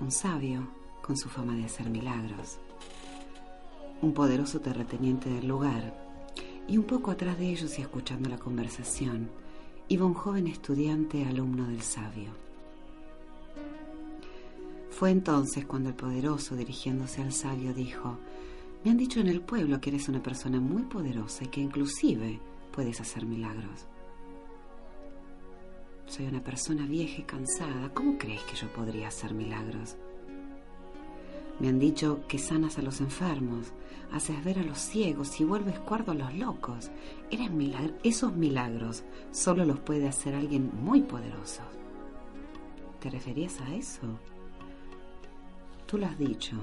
Un 0.01 0.11
sabio, 0.11 0.68
con 1.01 1.16
su 1.16 1.30
fama 1.30 1.55
de 1.55 1.64
hacer 1.64 1.89
milagros. 1.89 2.59
Un 4.01 4.14
poderoso 4.14 4.59
terrateniente 4.59 5.30
del 5.30 5.47
lugar. 5.47 5.93
Y 6.68 6.78
un 6.78 6.84
poco 6.84 7.11
atrás 7.11 7.39
de 7.39 7.49
ellos 7.49 7.80
y 7.80 7.82
escuchando 7.82 8.28
la 8.28 8.38
conversación, 8.38 9.30
iba 9.88 10.05
un 10.05 10.14
joven 10.14 10.47
estudiante 10.47 11.24
alumno 11.24 11.66
del 11.66 11.82
sabio. 11.82 12.32
Fue 14.89 15.11
entonces 15.11 15.66
cuando 15.66 15.88
el 15.88 15.95
poderoso, 15.95 16.57
dirigiéndose 16.57 17.22
al 17.22 17.32
sabio, 17.32 17.74
dijo, 17.74 18.18
me 18.84 18.91
han 18.91 18.97
dicho 18.97 19.22
en 19.22 19.28
el 19.28 19.39
pueblo 19.39 19.80
que 19.80 19.91
eres 19.91 20.09
una 20.09 20.22
persona 20.22 20.59
muy 20.59 20.82
poderosa 20.84 21.45
y 21.45 21.47
que 21.47 21.61
inclusive 21.61 22.41
puedes 22.74 22.99
hacer 22.99 23.26
milagros. 23.26 23.88
Soy 26.16 26.28
una 26.28 26.43
persona 26.43 26.86
vieja 26.86 27.22
y 27.22 27.24
cansada. 27.24 27.91
¿Cómo 27.91 28.20
crees 28.20 28.43
que 28.43 28.55
yo 28.55 28.72
podría 28.72 29.07
hacer 29.07 29.34
milagros? 29.34 29.95
Me 31.59 31.70
han 31.70 31.80
dicho 31.80 32.20
que 32.28 32.38
sanas 32.38 32.78
a 32.78 32.84
los 32.84 33.01
enfermos, 33.01 33.74
haces 34.11 34.43
ver 34.43 34.59
a 34.59 34.64
los 34.64 34.78
ciegos 34.78 35.41
y 35.41 35.43
vuelves 35.43 35.80
cuerdo 35.80 36.11
a 36.11 36.16
los 36.16 36.32
locos. 36.36 36.91
Eres 37.32 37.49
milagro. 37.49 37.95
Esos 38.03 38.32
milagros 38.36 39.03
solo 39.32 39.66
los 39.66 39.80
puede 39.80 40.07
hacer 40.07 40.36
alguien 40.36 40.70
muy 40.84 41.01
poderoso. 41.01 41.64
¿Te 42.99 43.09
referías 43.09 43.59
a 43.61 43.74
eso? 43.74 44.20
Tú 45.88 45.97
lo 45.97 46.05
has 46.05 46.20
dicho. 46.20 46.57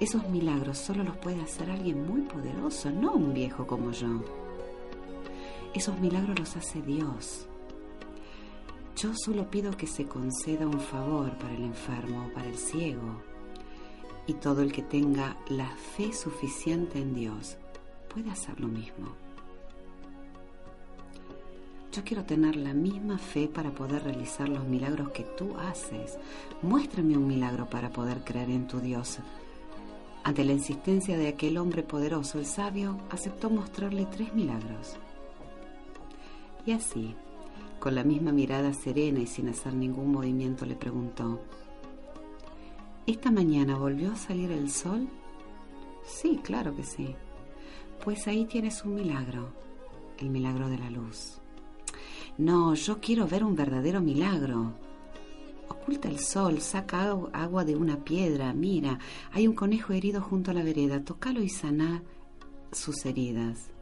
Esos 0.00 0.26
milagros 0.30 0.78
solo 0.78 1.04
los 1.04 1.18
puede 1.18 1.42
hacer 1.42 1.70
alguien 1.70 2.06
muy 2.06 2.22
poderoso, 2.22 2.90
no 2.90 3.12
un 3.12 3.34
viejo 3.34 3.66
como 3.66 3.90
yo. 3.90 4.24
Esos 5.74 6.00
milagros 6.00 6.38
los 6.38 6.56
hace 6.56 6.80
Dios. 6.80 7.48
Yo 8.96 9.14
solo 9.14 9.50
pido 9.50 9.76
que 9.76 9.86
se 9.86 10.06
conceda 10.06 10.66
un 10.66 10.80
favor 10.80 11.36
para 11.38 11.54
el 11.54 11.64
enfermo 11.64 12.26
o 12.26 12.32
para 12.32 12.48
el 12.48 12.56
ciego. 12.56 13.22
Y 14.26 14.34
todo 14.34 14.62
el 14.62 14.72
que 14.72 14.82
tenga 14.82 15.36
la 15.48 15.68
fe 15.68 16.12
suficiente 16.12 16.98
en 16.98 17.14
Dios 17.14 17.56
puede 18.08 18.30
hacer 18.30 18.60
lo 18.60 18.68
mismo. 18.68 19.08
Yo 21.92 22.02
quiero 22.04 22.24
tener 22.24 22.56
la 22.56 22.72
misma 22.72 23.18
fe 23.18 23.48
para 23.48 23.70
poder 23.70 24.04
realizar 24.04 24.48
los 24.48 24.64
milagros 24.64 25.10
que 25.10 25.24
tú 25.24 25.56
haces. 25.58 26.18
Muéstrame 26.62 27.18
un 27.18 27.26
milagro 27.26 27.68
para 27.68 27.90
poder 27.90 28.24
creer 28.24 28.50
en 28.50 28.66
tu 28.66 28.80
Dios. 28.80 29.18
Ante 30.24 30.44
la 30.44 30.52
insistencia 30.52 31.18
de 31.18 31.28
aquel 31.28 31.58
hombre 31.58 31.82
poderoso, 31.82 32.38
el 32.38 32.46
sabio 32.46 32.98
aceptó 33.10 33.50
mostrarle 33.50 34.06
tres 34.06 34.32
milagros. 34.32 34.96
Y 36.64 36.72
así, 36.72 37.14
con 37.82 37.96
la 37.96 38.04
misma 38.04 38.30
mirada 38.30 38.72
serena 38.72 39.18
y 39.18 39.26
sin 39.26 39.48
hacer 39.48 39.74
ningún 39.74 40.12
movimiento 40.12 40.64
le 40.64 40.76
preguntó, 40.76 41.40
¿Esta 43.08 43.32
mañana 43.32 43.76
volvió 43.76 44.12
a 44.12 44.16
salir 44.16 44.52
el 44.52 44.70
sol? 44.70 45.08
Sí, 46.04 46.38
claro 46.44 46.76
que 46.76 46.84
sí. 46.84 47.16
Pues 48.04 48.28
ahí 48.28 48.44
tienes 48.44 48.84
un 48.84 48.94
milagro, 48.94 49.48
el 50.18 50.30
milagro 50.30 50.68
de 50.68 50.78
la 50.78 50.90
luz. 50.90 51.40
No, 52.38 52.74
yo 52.74 53.00
quiero 53.00 53.26
ver 53.26 53.42
un 53.42 53.56
verdadero 53.56 54.00
milagro. 54.00 54.74
Oculta 55.68 56.08
el 56.08 56.20
sol, 56.20 56.60
saca 56.60 57.10
agua 57.32 57.64
de 57.64 57.74
una 57.74 57.96
piedra, 57.96 58.52
mira, 58.52 59.00
hay 59.32 59.48
un 59.48 59.56
conejo 59.56 59.92
herido 59.92 60.22
junto 60.22 60.52
a 60.52 60.54
la 60.54 60.62
vereda, 60.62 61.02
tócalo 61.02 61.42
y 61.42 61.48
sana 61.48 62.00
sus 62.70 63.04
heridas. 63.06 63.72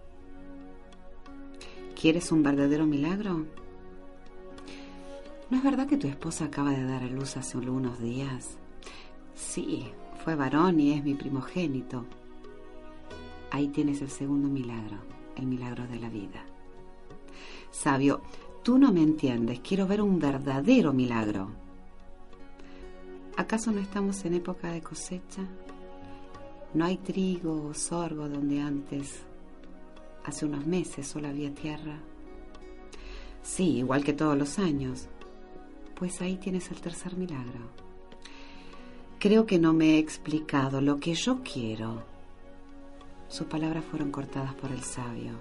¿Quieres 2.01 2.32
un 2.32 2.42
verdadero 2.42 2.86
milagro? 2.86 3.44
¿No 5.51 5.57
es 5.57 5.64
verdad 5.64 5.88
que 5.88 5.96
tu 5.96 6.07
esposa 6.07 6.44
acaba 6.44 6.70
de 6.70 6.84
dar 6.84 7.03
a 7.03 7.09
luz 7.09 7.36
hace 7.36 7.59
algunos 7.59 7.98
días? 8.01 8.57
Sí, 9.34 9.84
fue 10.22 10.36
varón 10.36 10.78
y 10.78 10.92
es 10.92 11.03
mi 11.03 11.14
primogénito. 11.14 12.05
Ahí 13.51 13.66
tienes 13.66 14.01
el 14.01 14.11
segundo 14.11 14.48
milagro, 14.48 14.98
el 15.34 15.46
milagro 15.46 15.88
de 15.88 15.98
la 15.98 16.09
vida. 16.09 16.44
Sabio, 17.72 18.20
tú 18.62 18.78
no 18.78 18.92
me 18.92 19.03
entiendes, 19.03 19.59
quiero 19.59 19.88
ver 19.88 20.03
un 20.03 20.20
verdadero 20.20 20.92
milagro. 20.92 21.51
¿Acaso 23.36 23.72
no 23.72 23.80
estamos 23.80 24.24
en 24.24 24.34
época 24.34 24.70
de 24.70 24.82
cosecha? 24.82 25.42
¿No 26.74 26.84
hay 26.84 26.98
trigo 26.98 27.70
o 27.70 27.74
sorgo 27.74 28.28
donde 28.28 28.61
antes, 28.61 29.24
hace 30.24 30.46
unos 30.46 30.64
meses, 30.64 31.09
solo 31.09 31.26
había 31.26 31.53
tierra? 31.53 31.98
Sí, 33.42 33.78
igual 33.78 34.05
que 34.05 34.12
todos 34.12 34.38
los 34.38 34.61
años 34.61 35.09
pues 36.01 36.22
ahí 36.22 36.38
tienes 36.38 36.70
el 36.70 36.80
tercer 36.80 37.14
milagro. 37.14 37.61
Creo 39.18 39.44
que 39.44 39.59
no 39.59 39.74
me 39.74 39.90
he 39.90 39.98
explicado 39.98 40.80
lo 40.80 40.98
que 40.98 41.12
yo 41.12 41.42
quiero. 41.42 42.03
Sus 43.28 43.46
palabras 43.46 43.84
fueron 43.84 44.11
cortadas 44.11 44.55
por 44.55 44.72
el 44.72 44.82
sabio, 44.82 45.32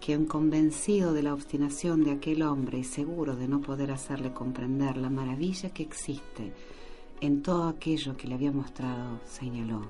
quien 0.00 0.24
convencido 0.24 1.12
de 1.12 1.22
la 1.22 1.34
obstinación 1.34 2.04
de 2.04 2.12
aquel 2.12 2.40
hombre 2.40 2.78
y 2.78 2.84
seguro 2.84 3.36
de 3.36 3.48
no 3.48 3.60
poder 3.60 3.92
hacerle 3.92 4.32
comprender 4.32 4.96
la 4.96 5.10
maravilla 5.10 5.68
que 5.68 5.82
existe 5.82 6.54
en 7.20 7.42
todo 7.42 7.68
aquello 7.68 8.16
que 8.16 8.28
le 8.28 8.34
había 8.34 8.52
mostrado, 8.52 9.20
señaló. 9.26 9.82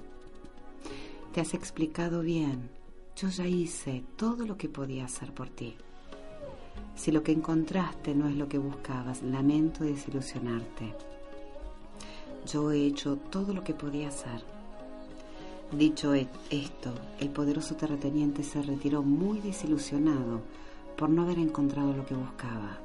Te 1.32 1.40
has 1.40 1.54
explicado 1.54 2.22
bien. 2.22 2.70
Yo 3.14 3.28
ya 3.28 3.46
hice 3.46 4.02
todo 4.16 4.46
lo 4.46 4.56
que 4.56 4.68
podía 4.68 5.04
hacer 5.04 5.32
por 5.32 5.48
ti. 5.48 5.76
Si 6.94 7.12
lo 7.12 7.22
que 7.22 7.32
encontraste 7.32 8.14
no 8.14 8.26
es 8.26 8.36
lo 8.36 8.48
que 8.48 8.58
buscabas, 8.58 9.22
lamento 9.22 9.84
desilusionarte. 9.84 10.94
Yo 12.50 12.70
he 12.70 12.86
hecho 12.86 13.16
todo 13.16 13.52
lo 13.52 13.62
que 13.62 13.74
podía 13.74 14.08
hacer. 14.08 14.42
Dicho 15.72 16.14
e-, 16.14 16.28
esto, 16.50 16.94
el 17.18 17.30
poderoso 17.30 17.74
terrateniente 17.74 18.42
se 18.42 18.62
retiró 18.62 19.02
muy 19.02 19.40
desilusionado 19.40 20.40
por 20.96 21.10
no 21.10 21.22
haber 21.22 21.38
encontrado 21.38 21.92
lo 21.92 22.06
que 22.06 22.14
buscaba. 22.14 22.78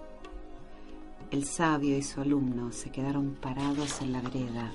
El 1.29 1.45
sabio 1.45 1.97
y 1.97 2.01
su 2.01 2.19
alumno 2.19 2.71
se 2.71 2.91
quedaron 2.91 3.37
parados 3.39 4.01
en 4.01 4.11
la 4.11 4.21
vereda. 4.21 4.71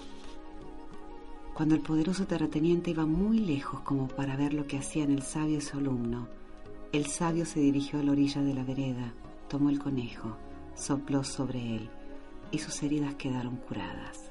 Cuando 1.52 1.74
el 1.74 1.82
poderoso 1.82 2.26
terrateniente 2.26 2.90
iba 2.90 3.06
muy 3.06 3.40
lejos 3.40 3.80
como 3.80 4.08
para 4.08 4.36
ver 4.36 4.54
lo 4.54 4.66
que 4.66 4.78
hacían 4.78 5.10
el 5.10 5.22
sabio 5.22 5.58
y 5.58 5.60
su 5.60 5.76
alumno, 5.76 6.28
el 6.96 7.06
sabio 7.06 7.44
se 7.44 7.60
dirigió 7.60 7.98
a 7.98 8.02
la 8.02 8.12
orilla 8.12 8.40
de 8.40 8.54
la 8.54 8.64
vereda, 8.64 9.12
tomó 9.48 9.68
el 9.68 9.78
conejo, 9.78 10.36
sopló 10.74 11.24
sobre 11.24 11.76
él 11.76 11.90
y 12.50 12.58
sus 12.58 12.82
heridas 12.82 13.16
quedaron 13.16 13.56
curadas. 13.56 14.30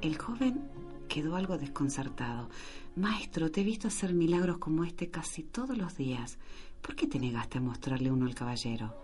El 0.00 0.18
joven 0.18 0.68
quedó 1.08 1.36
algo 1.36 1.56
desconcertado. 1.56 2.48
Maestro, 2.96 3.52
te 3.52 3.60
he 3.60 3.64
visto 3.64 3.86
hacer 3.86 4.14
milagros 4.14 4.58
como 4.58 4.82
este 4.82 5.10
casi 5.10 5.44
todos 5.44 5.78
los 5.78 5.96
días. 5.96 6.38
¿Por 6.82 6.96
qué 6.96 7.06
te 7.06 7.20
negaste 7.20 7.58
a 7.58 7.60
mostrarle 7.60 8.10
uno 8.10 8.26
al 8.26 8.34
caballero? 8.34 8.94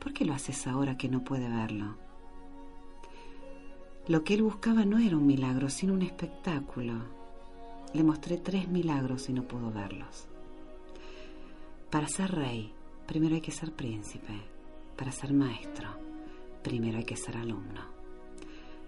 ¿Por 0.00 0.12
qué 0.12 0.26
lo 0.26 0.34
haces 0.34 0.66
ahora 0.66 0.98
que 0.98 1.08
no 1.08 1.24
puede 1.24 1.48
verlo? 1.48 1.96
Lo 4.06 4.22
que 4.22 4.34
él 4.34 4.42
buscaba 4.42 4.84
no 4.84 4.98
era 4.98 5.16
un 5.16 5.26
milagro, 5.26 5.70
sino 5.70 5.94
un 5.94 6.02
espectáculo. 6.02 6.94
Le 7.94 8.04
mostré 8.04 8.36
tres 8.36 8.68
milagros 8.68 9.30
y 9.30 9.32
no 9.32 9.44
pudo 9.44 9.70
verlos. 9.70 10.28
Para 11.90 12.06
ser 12.06 12.30
rey, 12.32 12.70
primero 13.06 13.34
hay 13.34 13.40
que 13.40 13.50
ser 13.50 13.72
príncipe. 13.72 14.34
Para 14.94 15.10
ser 15.10 15.32
maestro, 15.32 15.88
primero 16.62 16.98
hay 16.98 17.04
que 17.04 17.16
ser 17.16 17.38
alumno. 17.38 17.80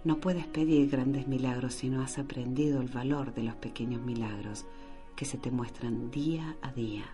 No 0.05 0.21
puedes 0.21 0.47
pedir 0.47 0.91
grandes 0.91 1.27
milagros 1.27 1.73
si 1.73 1.89
no 1.89 2.03
has 2.03 2.19
aprendido 2.19 2.83
el 2.83 2.89
valor 2.89 3.33
de 3.33 3.45
los 3.45 3.55
pequeños 3.55 4.03
milagros 4.03 4.67
que 5.17 5.25
se 5.25 5.39
te 5.39 5.51
muestran 5.51 6.11
día 6.11 6.57
a 6.61 6.73
día. 6.73 7.05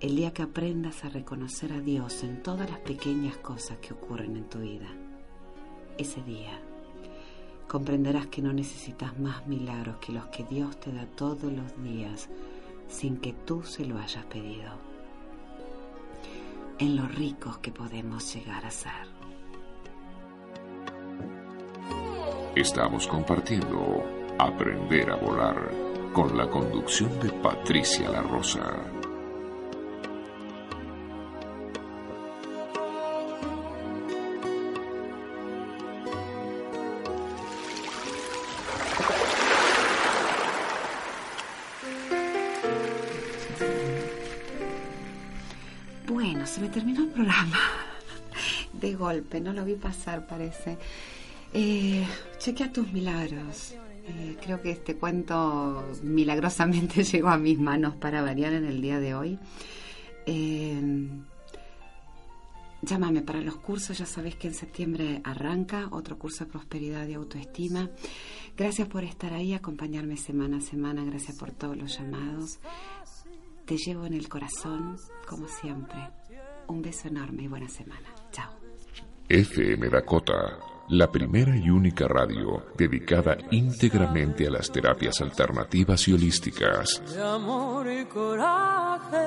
El 0.00 0.16
día 0.16 0.32
que 0.32 0.42
aprendas 0.42 1.04
a 1.04 1.08
reconocer 1.08 1.72
a 1.72 1.80
Dios 1.80 2.24
en 2.24 2.42
todas 2.42 2.68
las 2.68 2.80
pequeñas 2.80 3.36
cosas 3.36 3.78
que 3.78 3.94
ocurren 3.94 4.36
en 4.36 4.48
tu 4.48 4.58
vida, 4.58 4.88
ese 5.98 6.20
día 6.22 6.60
comprenderás 7.68 8.26
que 8.26 8.42
no 8.42 8.52
necesitas 8.52 9.16
más 9.20 9.46
milagros 9.46 9.98
que 9.98 10.12
los 10.12 10.26
que 10.26 10.42
Dios 10.42 10.80
te 10.80 10.92
da 10.92 11.06
todos 11.06 11.52
los 11.52 11.80
días 11.84 12.28
sin 12.92 13.16
que 13.16 13.32
tú 13.32 13.62
se 13.62 13.84
lo 13.86 13.98
hayas 13.98 14.24
pedido. 14.26 14.70
En 16.78 16.96
lo 16.96 17.08
ricos 17.08 17.58
que 17.58 17.72
podemos 17.72 18.34
llegar 18.34 18.64
a 18.66 18.70
ser. 18.70 18.92
Estamos 22.54 23.06
compartiendo 23.06 24.04
Aprender 24.38 25.10
a 25.10 25.16
Volar 25.16 25.70
con 26.12 26.36
la 26.36 26.48
conducción 26.50 27.18
de 27.20 27.30
Patricia 27.30 28.10
La 28.10 28.20
Rosa. 28.20 29.01
De 48.82 48.96
golpe, 48.96 49.40
no 49.40 49.52
lo 49.52 49.64
vi 49.64 49.76
pasar, 49.76 50.26
parece. 50.26 50.76
Eh, 51.54 52.04
chequea 52.38 52.72
tus 52.72 52.92
milagros. 52.92 53.76
Eh, 54.08 54.36
creo 54.42 54.60
que 54.60 54.72
este 54.72 54.96
cuento 54.96 55.88
milagrosamente 56.02 57.04
llegó 57.12 57.28
a 57.28 57.38
mis 57.38 57.60
manos 57.60 57.94
para 57.94 58.22
variar 58.22 58.52
en 58.54 58.64
el 58.64 58.82
día 58.82 58.98
de 58.98 59.14
hoy. 59.14 59.38
Eh, 60.26 61.08
llámame 62.82 63.22
para 63.22 63.40
los 63.40 63.54
cursos, 63.58 63.96
ya 63.96 64.06
sabes 64.06 64.34
que 64.34 64.48
en 64.48 64.54
septiembre 64.54 65.20
arranca 65.22 65.86
otro 65.92 66.18
curso 66.18 66.44
de 66.44 66.50
prosperidad 66.50 67.06
y 67.06 67.14
autoestima. 67.14 67.88
Gracias 68.56 68.88
por 68.88 69.04
estar 69.04 69.32
ahí, 69.32 69.54
acompañarme 69.54 70.16
semana 70.16 70.56
a 70.56 70.60
semana, 70.60 71.04
gracias 71.04 71.38
por 71.38 71.52
todos 71.52 71.76
los 71.76 71.96
llamados. 71.96 72.58
Te 73.64 73.76
llevo 73.76 74.06
en 74.06 74.14
el 74.14 74.28
corazón, 74.28 74.98
como 75.28 75.46
siempre. 75.46 76.00
Un 76.66 76.82
beso 76.82 77.06
enorme 77.06 77.44
y 77.44 77.46
buena 77.46 77.68
semana. 77.68 78.21
FM 79.28 79.88
Dakota 79.88 80.58
la 80.92 81.10
primera 81.10 81.56
y 81.56 81.70
única 81.70 82.06
radio 82.06 82.66
dedicada 82.76 83.38
íntegramente 83.50 84.46
a 84.46 84.50
las 84.50 84.70
terapias 84.70 85.20
alternativas 85.22 86.06
y 86.06 86.12
holísticas. 86.12 87.02
De 87.14 87.22
amor 87.22 87.90
y 87.90 88.04
coraje, 88.04 89.18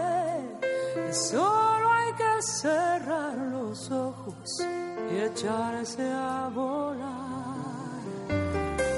solo 1.12 1.92
hay 1.92 2.14
que 2.14 2.42
cerrar 2.42 3.38
los 3.38 3.90
ojos 3.90 4.60
y 5.12 5.18
echarse 5.22 6.08
a 6.08 6.52
volar. 6.54 8.04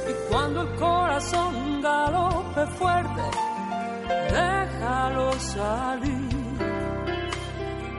Y 0.10 0.32
cuando 0.32 0.64
el 0.64 0.76
corazón 0.76 1.82
galope 1.82 2.66
fuerte, 2.78 3.22
déjalo 4.30 5.32
salir 5.39 6.27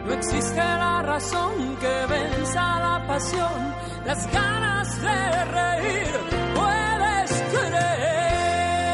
no 0.09 0.15
existe 0.15 0.57
la 0.57 1.03
razón 1.03 1.77
que 1.77 2.07
venza 2.09 2.81
la 2.81 3.05
pasión, 3.07 3.75
las 4.07 4.33
ganas 4.33 5.03
de 5.03 5.45
reír. 5.45 6.09
Puedes 6.55 7.31
creer, 7.53 8.87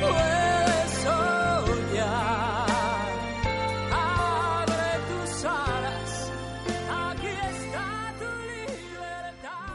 puedes 0.00 0.90
soñar. 1.04 2.66
Abre 3.92 4.90
tus 5.10 5.44
alas, 5.44 6.32
aquí 7.06 7.32
está 7.52 7.88
tu 8.18 8.30
libertad. 8.50 9.68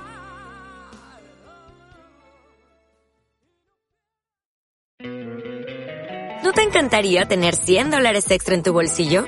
¿No 6.44 6.50
te 6.54 6.64
encantaría 6.64 7.28
tener 7.28 7.56
100 7.56 7.92
dólares 7.92 8.32
extra 8.32 8.56
en 8.56 8.64
tu 8.64 8.74
bolsillo? 8.74 9.28